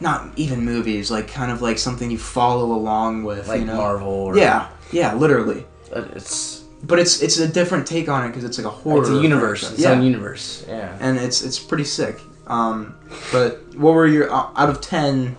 [0.00, 3.48] not even movies, like kind of like something you follow along with.
[3.48, 3.76] Like you know?
[3.76, 4.08] Marvel.
[4.08, 5.66] Or, Yeah, yeah, literally.
[5.92, 9.00] It's But it's it's a different take on it because it's like a horror.
[9.00, 9.60] it's a universe.
[9.60, 9.78] franchise.
[9.78, 10.64] Its yeah, own universe.
[10.68, 10.96] Yeah.
[11.00, 12.20] and it's it's pretty sick.
[12.46, 12.96] Um,
[13.32, 15.36] but what were your uh, out of ten?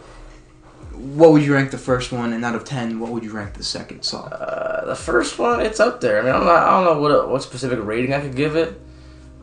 [1.02, 3.54] What would you rank the first one, and out of ten, what would you rank
[3.56, 4.24] the second Saw?
[4.26, 6.20] Uh, the first one, it's up there.
[6.22, 8.80] I mean, I'm not, I don't know what what specific rating I could give it.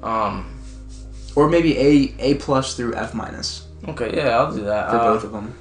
[0.03, 0.55] Um.
[1.37, 4.91] Or maybe A A plus through F minus Okay, yeah, I'll do that.
[4.91, 5.55] for Uh, both of them.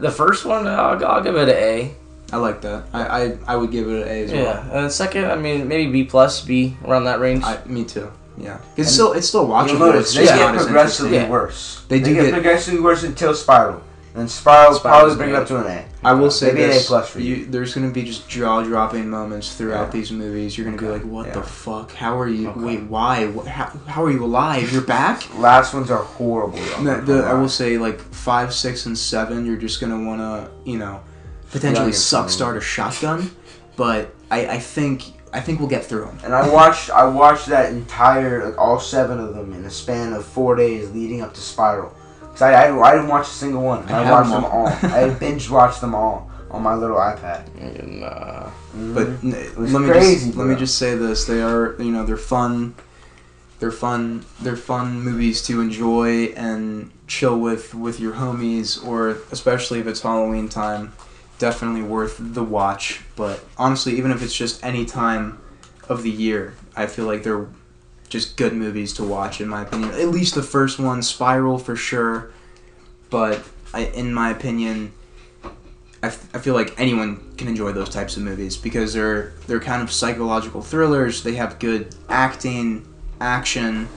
[0.00, 1.94] The first one, I'll, I'll give it an A.
[2.32, 2.84] I like that.
[2.92, 4.42] I, I, I would give it an A as well.
[4.42, 4.76] Yeah, well.
[4.76, 7.44] and the second, I mean, maybe B plus, B around that range.
[7.44, 8.10] I, me too.
[8.38, 9.78] Yeah, it's still it's still You'll watchable.
[9.78, 11.12] notice It's they get progressively interesting.
[11.14, 11.28] Yeah.
[11.30, 11.84] worse.
[11.88, 13.82] They do get, get- progressively worse until Spiral.
[14.14, 15.84] And Spiral Spiral's probably bring it an up to an A.
[16.04, 17.34] I will say Maybe an A this: plus for you.
[17.36, 19.90] you, there's going to be just jaw-dropping moments throughout Yeah.
[19.92, 20.58] these movies.
[20.58, 21.92] You're going to be like, "What the fuck?
[21.92, 22.50] How are you?
[22.50, 22.60] Okay.
[22.60, 23.26] Wait, why?
[23.28, 24.70] What, how, how are you alive?
[24.70, 26.58] You're back?" Last ones are horrible.
[26.82, 29.46] No, I'm the, I will say like five, six, and seven.
[29.46, 31.00] You're just gonna want to, you know,
[31.50, 33.30] potentially your suck start a shotgun.
[33.76, 36.18] But I, I think I think we'll get through them.
[36.24, 40.12] And I watched I watched that entire like all seven of them in a span
[40.12, 41.94] of four days leading up to Spiral.
[42.32, 43.88] Cause I, I, I didn't watch a single one.
[43.90, 44.66] I I, watched them all.
[44.66, 47.46] I binge watched them all on my little iPad.
[47.60, 48.48] And, uh,
[48.94, 49.34] But Mhm.
[49.34, 52.04] n- was let me crazy, just let me just say this: they are, you know,
[52.04, 52.74] they're fun.
[53.60, 54.24] They're fun.
[54.40, 60.00] They're fun movies to enjoy and chill with with your homies, or especially if it's
[60.00, 60.92] Halloween time.
[61.38, 63.00] Definitely worth the watch.
[63.16, 65.38] But honestly, even if it's just any time
[65.88, 67.46] of the year, I feel like they're
[68.12, 69.90] just good movies to watch in my opinion.
[69.92, 72.30] At least the first one, Spiral for sure.
[73.10, 73.42] But
[73.74, 74.92] I, in my opinion,
[76.02, 79.60] I, f- I feel like anyone can enjoy those types of movies because they're they're
[79.60, 81.22] kind of psychological thrillers.
[81.22, 82.86] They have good acting,
[83.20, 83.88] action.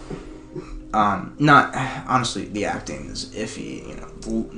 [0.93, 1.75] um, not
[2.07, 3.87] honestly the acting is iffy.
[3.89, 4.49] You know,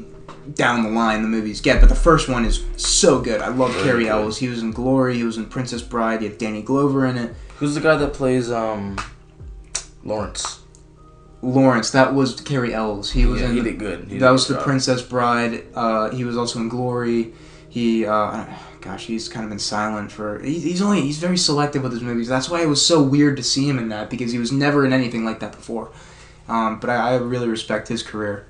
[0.54, 3.42] down the line the movies get, but the first one is so good.
[3.42, 4.12] I love Very Cary good.
[4.12, 4.38] Elwes.
[4.38, 5.16] He was in Glory.
[5.16, 6.22] He was in Princess Bride.
[6.22, 7.34] You have Danny Glover in it.
[7.58, 8.98] Who's the guy that plays um
[10.08, 10.62] Lawrence?
[11.42, 11.92] Lawrence.
[11.92, 13.12] That was Cary Elwes.
[13.12, 13.58] He was yeah, in.
[13.58, 14.08] he did good.
[14.10, 14.66] He that a was good the job.
[14.66, 15.66] Princess Bride.
[15.76, 17.34] Uh, he was also in Glory.
[17.70, 18.46] He, uh,
[18.82, 20.42] gosh, he's kind of been silent for.
[20.42, 22.28] He's only he's very selective with his movies.
[22.28, 24.86] That's why it was so weird to see him in that because he was never
[24.86, 25.92] in anything like that before.
[26.48, 28.48] Um, but I, I really respect his career.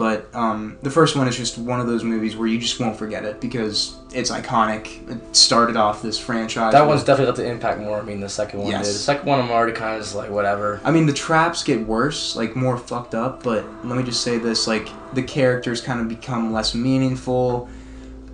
[0.00, 2.96] But um, the first one is just one of those movies where you just won't
[2.96, 5.06] forget it because it's iconic.
[5.10, 6.72] It started off this franchise.
[6.72, 7.98] That with- one's definitely got the impact more.
[7.98, 8.86] I mean, the second one Yes.
[8.86, 8.94] did.
[8.94, 10.80] The second one, I'm already kind of just like whatever.
[10.84, 13.42] I mean, the traps get worse, like more fucked up.
[13.42, 17.68] But let me just say this: like the characters kind of become less meaningful.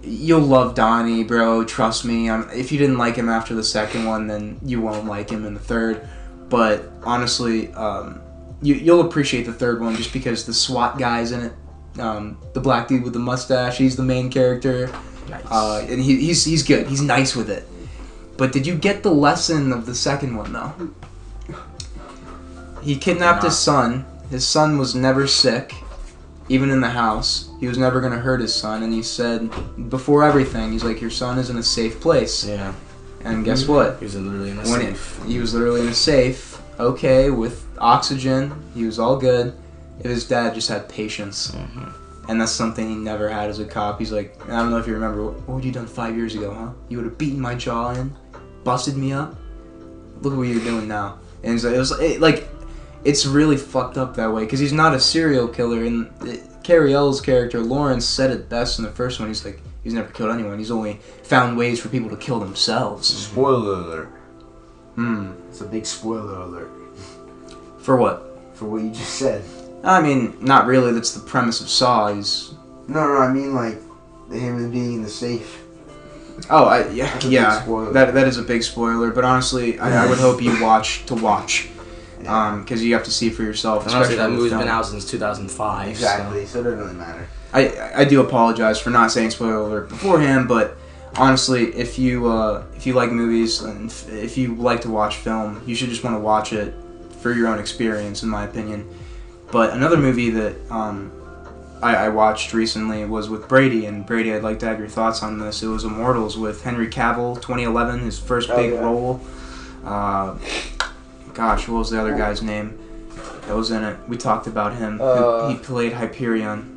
[0.05, 1.65] You'll love Donnie, bro.
[1.65, 2.29] Trust me.
[2.29, 5.45] Um, if you didn't like him after the second one, then you won't like him
[5.45, 6.09] in the third.
[6.49, 8.21] But honestly, um,
[8.63, 11.53] you, you'll appreciate the third one just because the SWAT guy's in it.
[12.01, 14.91] Um, the black dude with the mustache, he's the main character.
[15.31, 15.45] Nice.
[15.51, 16.87] Uh, and he, he's he's good.
[16.87, 17.67] He's nice with it.
[18.37, 20.73] But did you get the lesson of the second one though?
[22.83, 24.05] He kidnapped his son.
[24.31, 25.75] His son was never sick,
[26.49, 27.51] even in the house.
[27.61, 29.51] He was never gonna hurt his son, and he said
[29.89, 32.73] before everything, he's like, "Your son is in a safe place." yeah,
[33.25, 33.99] And guess what?
[33.99, 35.21] he was literally in a When it, safe.
[35.27, 38.53] he was literally in a safe, okay, with oxygen.
[38.75, 39.55] He was all good.
[40.01, 41.93] If his dad just had patience, Mhm.
[42.29, 43.99] and that's something he never had as a cop.
[43.99, 46.35] He's like, I don't know if you remember, what, what would you done five years
[46.35, 46.69] ago, huh?
[46.89, 48.15] You would have beaten my jaw in,
[48.65, 49.35] busted me up.
[50.21, 51.19] Look at what you're doing now.
[51.43, 52.49] And it's like, it was it, like,
[53.05, 55.83] it's really fucked up that way because he's not a serial killer.
[55.85, 59.29] And it, Cary Elwes character Lawrence said it best in the first one.
[59.29, 60.59] He's like, he's never killed anyone.
[60.59, 63.07] He's only found ways for people to kill themselves.
[63.09, 64.09] Spoiler alert.
[64.97, 65.33] Hmm.
[65.49, 66.71] It's a big spoiler alert
[67.79, 68.23] For what?
[68.55, 69.45] for what you just said.
[69.85, 70.93] I mean, not really.
[70.93, 72.13] That's the premise of Saw.
[72.13, 72.55] He's
[72.89, 73.77] No, no, I mean like
[74.33, 75.63] him being in the safe.
[76.51, 77.63] Oh, I, yeah, That's a big yeah.
[77.63, 77.93] spoiler.
[77.93, 79.11] That that is a big spoiler.
[79.11, 81.69] But honestly, I, I would hope you watch to watch,
[82.27, 83.87] um, because you have to see for yourself.
[83.87, 84.63] And honestly, especially that with movie's film.
[84.63, 85.89] been out since 2005.
[85.89, 86.47] Exactly.
[86.47, 87.29] So it doesn't really matter.
[87.53, 90.77] I I do apologize for not saying spoiler alert beforehand, but
[91.19, 95.63] honestly, if you uh, if you like movies and if, you like to watch film,
[95.67, 96.75] you should just want to watch it
[97.21, 98.89] for your own experience, in my opinion.
[99.51, 101.13] But another movie that um,
[101.83, 105.23] I, I watched recently was with Brady, and Brady, I'd like to have your thoughts
[105.23, 105.63] on this.
[105.63, 108.81] It was Immortals with Henry Cavill, 2011, his first Oh, big yeah.
[108.81, 109.21] role.
[109.85, 110.37] Uh,
[111.33, 112.77] gosh, what was the other guy's name
[113.47, 113.97] that was in it?
[114.09, 115.01] We talked about him.
[115.01, 116.76] Uh, he, he played Hyperion.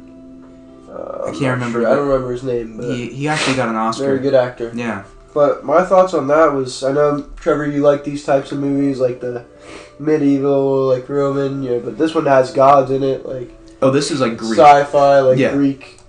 [0.90, 1.90] Uh, I can't remember, sure.
[1.92, 4.06] I don't remember his name, but He, he actually got an Oscar.
[4.06, 4.72] very good actor.
[4.74, 5.04] Yeah.
[5.34, 9.00] But my thoughts on that was, I know Trevor, you like these types of movies,
[9.00, 9.46] like the
[10.00, 14.20] medieval, like Roman, know, but this one has gods in it, like Oh, this is
[14.20, 15.54] like Greek sci-fi, like Yeah.
[15.54, 16.00] Greek,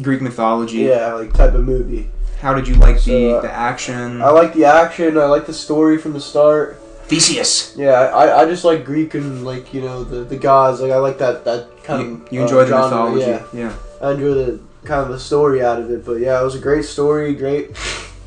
[0.00, 0.78] Greek mythology.
[0.78, 2.08] yeah, like type of movie.
[2.40, 4.22] How did you like the, So, uh, the action?
[4.22, 5.18] I like the action.
[5.18, 6.78] I like the story from the start.
[7.04, 7.74] Theseus.
[7.76, 10.80] Yeah, I, I just like Greek and like you know the, the gods.
[10.80, 13.26] Like I like that that kind You, of you uh, enjoy the genre, mythology.
[13.26, 13.72] Yeah, yeah.
[14.00, 16.04] I enjoy the kind of the story out of it.
[16.04, 17.76] But yeah, it was a great story, great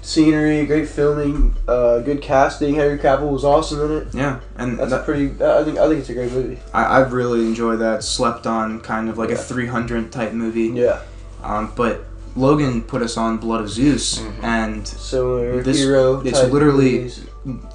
[0.01, 2.75] scenery, great filming, uh, good casting.
[2.75, 4.07] Henry Cavill was awesome in it.
[4.13, 5.27] Yeah, and That's that- a pretty.
[5.43, 6.59] I think I think it's a great movie.
[6.73, 8.03] I, I've really enjoyed that.
[8.03, 10.67] Slept on, kind of like a 300 type movie.
[10.67, 10.99] Yeah,
[11.43, 12.05] Um, but
[12.35, 14.43] Logan put us on Blood of Zeus, Mhm.
[14.43, 16.21] and similar This- hero.
[16.25, 17.21] it's literally- movies.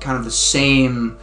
[0.01, 1.17] kind of the same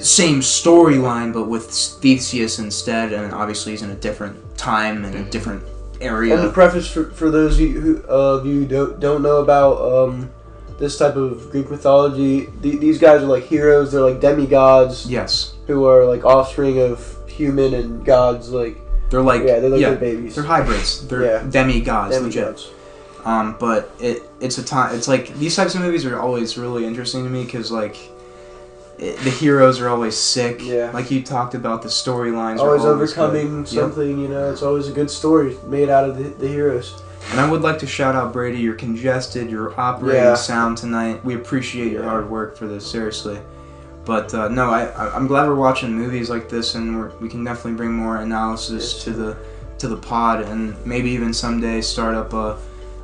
[0.00, 3.12] same storyline, but with Theseus instead.
[3.12, 5.30] And obviously, he's in a different time and a Mhm.
[5.30, 5.62] different
[6.00, 6.34] area.
[6.34, 9.36] And the preface for, for those of you who of you who don't don't know
[9.38, 10.30] about um,
[10.78, 13.92] this type of Greek mythology, the, these guys are like heroes.
[13.92, 18.50] They're like demigods Yes, who are like offspring of human and gods.
[18.50, 18.76] Like
[19.10, 20.34] they're like yeah, they're like yeah, their babies.
[20.34, 21.06] they're hybrids.
[21.08, 21.42] They're Yeah.
[21.48, 22.32] demigods, legit.
[22.44, 22.70] Demigods.
[23.24, 24.94] Um, but it it's a time.
[24.94, 27.96] It's like these types of movies are always really interesting to me because like
[28.98, 30.60] it, the heroes are always sick.
[30.62, 30.90] Yeah.
[30.92, 33.72] Like you talked about, the storylines Always always overcoming good.
[33.72, 33.82] Yep.
[33.82, 34.18] something.
[34.18, 37.02] You know, it's always a good story made out of the, the heroes.
[37.32, 38.58] And I would like to shout out Brady.
[38.58, 39.50] You're congested.
[39.50, 40.34] You're operating Yeah.
[40.34, 41.24] sound tonight.
[41.24, 43.38] We appreciate your hard work for this, seriously.
[44.04, 47.42] But uh, no, I, I'm glad we're watching movies like this, and we're, we can
[47.42, 49.04] definitely bring more analysis Yes.
[49.04, 49.36] to the
[49.78, 52.56] to the pod, and maybe even someday start up a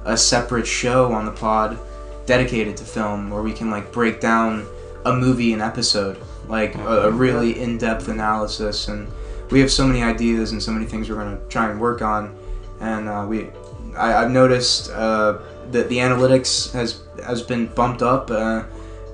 [0.05, 1.77] a separate show on the pod
[2.25, 4.65] dedicated to film, where we can like break down
[5.05, 6.17] a movie an episode,
[6.49, 8.89] like a, a really in-depth analysis.
[8.89, 9.09] And
[9.51, 12.35] we have so many ideas and so many things we're gonna try and work on,
[12.81, 13.49] and uh, we
[13.97, 15.39] I, I've noticed uh,
[15.73, 18.31] that the analytics has has been bumped up.
[18.31, 18.63] Uh,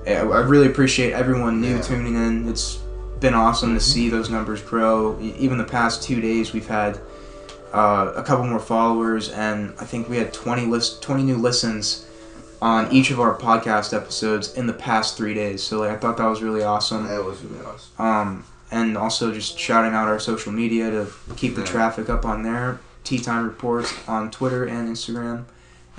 [0.07, 1.81] I really appreciate everyone new Yeah.
[1.81, 2.47] tuning in.
[2.47, 2.79] It's
[3.19, 3.93] been awesome to Mhm.
[3.93, 5.17] see those numbers grow.
[5.19, 6.99] Even the past two days, we've had
[7.73, 12.05] uh, a couple more followers, and I think we had 20 list 20 new listens
[12.61, 15.63] on each of our podcast episodes in the past three days.
[15.63, 17.07] So like, I thought that was really awesome.
[17.07, 18.05] That was really awesome.
[18.05, 21.67] Um, and also just shouting out our social media to keep the Yeah.
[21.67, 22.79] traffic up on there.
[23.03, 25.45] Tea Time Reports on Twitter and Instagram,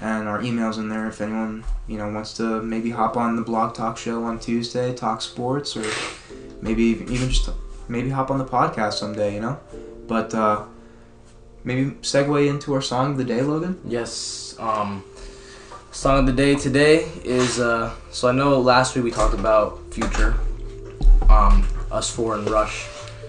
[0.00, 3.42] and our emails in there if anyone you know wants to maybe hop on the
[3.42, 5.84] Blog Talk show on Tuesday, talk sports, or
[6.62, 7.48] maybe even just
[7.88, 9.34] maybe hop on the podcast someday.
[9.34, 9.58] You know,
[10.06, 10.62] but uh,
[11.64, 13.80] maybe segue into our song of the day, Logan.
[13.84, 14.54] Yes.
[14.60, 15.02] Um,
[15.92, 17.94] song of the day today is uh.
[18.10, 20.36] So I know last week we talked about Future,
[21.28, 22.86] um, us four and Rush.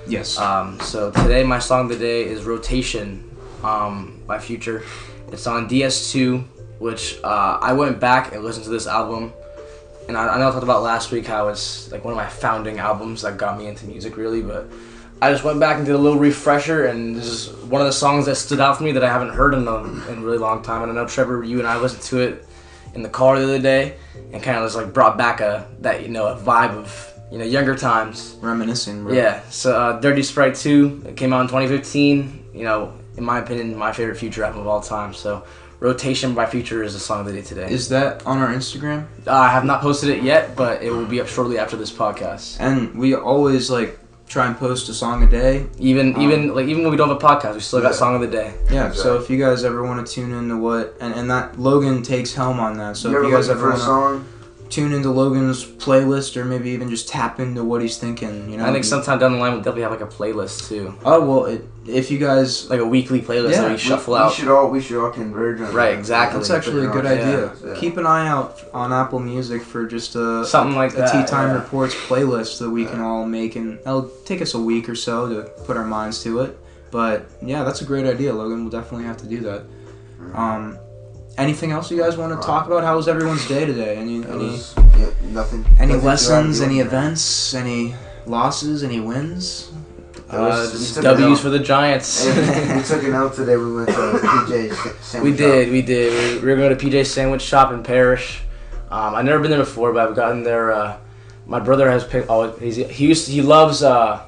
[0.07, 0.37] Yes.
[0.37, 3.29] Um, so today my song of the day is Rotation,
[3.63, 4.83] um, by Future.
[5.31, 6.43] It's on DS2,
[6.79, 9.33] which uh, I went back and listened to this album,
[10.07, 12.27] and I, I know I talked about last week how it's like one of my
[12.27, 14.67] founding albums that got me into music really, but
[15.21, 17.93] I just went back and did a little refresher, and this is one of the
[17.93, 20.39] songs that stood out for me that I haven't heard in a, in a really
[20.39, 20.81] long time.
[20.81, 22.47] And I know Trevor, you and I listened to it
[22.93, 23.95] in the car the other day,
[24.33, 27.37] and kind of just like brought back a that you know a vibe of you
[27.37, 28.37] know younger times.
[28.41, 29.03] Reminiscing.
[29.03, 29.13] Bro.
[29.13, 32.49] Yeah, so uh, Dirty Sprite 2 it came out in 2015.
[32.53, 35.13] You know, in my opinion, my favorite Future album of all time.
[35.13, 35.45] So,
[35.79, 37.71] Rotation by Future is the song of the day today.
[37.71, 39.07] Is that on our Instagram?
[39.25, 41.91] Uh, I have not posted it yet, but it will be up shortly after this
[41.91, 42.57] podcast.
[42.59, 43.97] And we always like
[44.31, 45.65] try and post a song a day.
[45.77, 48.15] Even Um, even like even when we don't have a podcast, we still got song
[48.15, 48.53] of the day.
[48.71, 52.01] Yeah, so if you guys ever want to tune into what and, and that Logan
[52.01, 52.95] takes helm on that.
[52.95, 54.25] So you if ever you guys ever for a want to song?
[54.71, 58.65] Tune into Logan's playlist or maybe even just tap into what he's thinking, you know.
[58.65, 61.45] I think sometime down the line we'll definitely have like a playlist too, Oh well,
[61.45, 64.29] it, if you guys like a weekly playlist Yeah, that we we- shuffle we, out.
[64.31, 65.99] We should all we should all converge on Right, that.
[65.99, 66.39] exactly.
[66.39, 67.53] that's actually a good Yeah, idea.
[67.65, 67.75] yeah.
[67.75, 71.11] Keep an eye out on Apple Music for just a Something like a that.
[71.11, 71.55] Tea Time yeah.
[71.61, 75.27] Reports playlist that we can all make, and it'll take us a week or so
[75.29, 76.57] to put our minds to it.
[76.91, 78.61] But yeah, that's a great idea, Logan.
[78.61, 79.63] We'll definitely have to do that.
[80.33, 80.77] Um,
[81.37, 82.83] anything else you guys want to talk about?
[82.83, 83.97] How was everyone's day today?
[83.97, 85.65] Any any was, yeah, nothing.
[85.79, 86.61] any nothing lessons?
[86.61, 86.87] Any the ordinary.
[87.03, 87.53] events?
[87.53, 88.83] Any losses?
[88.83, 89.71] Any wins?
[90.29, 92.25] Uh, was- just we took it W's for the Giants.
[92.25, 93.57] We took an L today.
[93.57, 96.41] We went to PJ's sandwich We did, we did.
[96.41, 98.41] We were going to PJ Sandwich Shop in Parrish.
[98.89, 100.71] Um, I've never been there before, but I've gotten there.
[100.71, 100.97] Uh,
[101.45, 102.27] my brother has picked.
[102.29, 103.27] Oh, he's, he used.
[103.27, 104.21] he loves uh,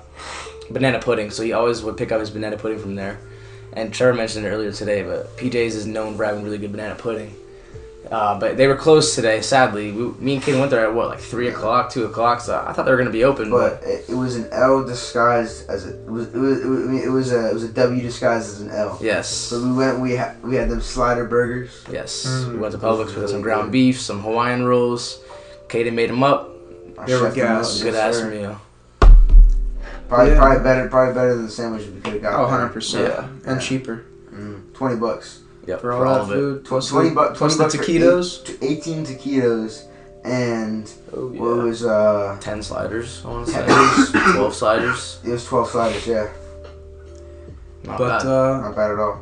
[0.69, 3.19] banana pudding, so he always would pick up his banana pudding from there.
[3.75, 6.95] And Trevor mentioned it earlier today, but PJ's is known for having really good banana
[6.95, 7.33] pudding.
[8.11, 9.91] Uh, but they were closed today, sadly.
[9.91, 12.41] We, me and Kid went there at what, like three o'clock, two o'clock.
[12.41, 14.83] So I thought they were gonna be open, but, But it, it was an L
[14.85, 17.53] disguised as a it was it was, it was, I mean, it was a it
[17.53, 18.99] was a W disguised as an L.
[19.01, 19.99] yes, So we went.
[19.99, 21.83] We had we had them slider burgers.
[21.91, 22.25] yes.
[22.27, 22.51] Mm.
[22.53, 23.07] we went to Those Publix.
[23.15, 23.71] were We got some ground good.
[23.71, 25.19] beef, some Hawaiian rolls.
[25.69, 26.49] Kaden made them up.
[26.97, 27.73] Our They were chef them up, gas.
[27.75, 28.61] yes, Good ass meal.
[30.09, 30.37] Probably Yeah.
[30.39, 32.33] probably better probably better than the sandwich we could have got.
[32.39, 33.07] Oh, 100 percent.
[33.07, 33.27] Yeah.
[33.51, 33.67] And Yeah.
[33.67, 35.39] cheaper Mm, Twenty bucks.
[35.67, 36.33] Yep, for all that of it.
[36.33, 36.65] food.
[36.65, 37.37] Plus Twenty the, bucks.
[37.37, 38.39] plus 20 the bucks for taquitos.
[38.39, 39.83] eight- to Eighteen taquitos
[40.25, 43.65] and Oh what was uh Ten sliders, I want to say.
[44.33, 45.19] Twelve sliders.
[45.23, 46.05] it was twelve sliders.
[46.07, 46.27] Yeah,
[47.85, 48.27] Not But bad.
[48.27, 49.19] uh, not bad at all.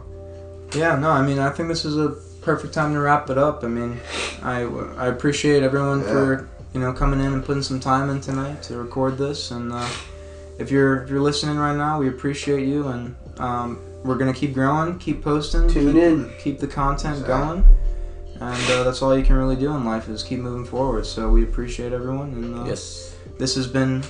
[0.73, 3.63] Yeah, no, I mean, I think this is a perfect time to wrap it up.
[3.63, 3.99] I mean,
[4.41, 4.61] I,
[4.97, 8.77] I appreciate everyone for you know coming in and putting some time in tonight to
[8.77, 9.51] record this.
[9.51, 9.85] And uh,
[10.61, 14.53] if you're if you're listening right now, we appreciate you, and um, we're gonna keep
[14.53, 16.33] growing, keep posting, Tune keep, in.
[16.39, 17.61] keep the content Exactly.
[17.61, 17.65] going.
[18.39, 21.05] And uh, that's all you can really do in life is keep moving forward.
[21.05, 23.15] So we appreciate everyone, and uh, yes.
[23.37, 24.03] this has been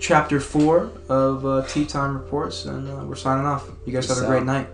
[0.00, 3.68] chapter four of uh, Tea Time Reports, and uh, we're signing off.
[3.84, 4.46] You guys have a Peace great out.
[4.46, 4.68] night.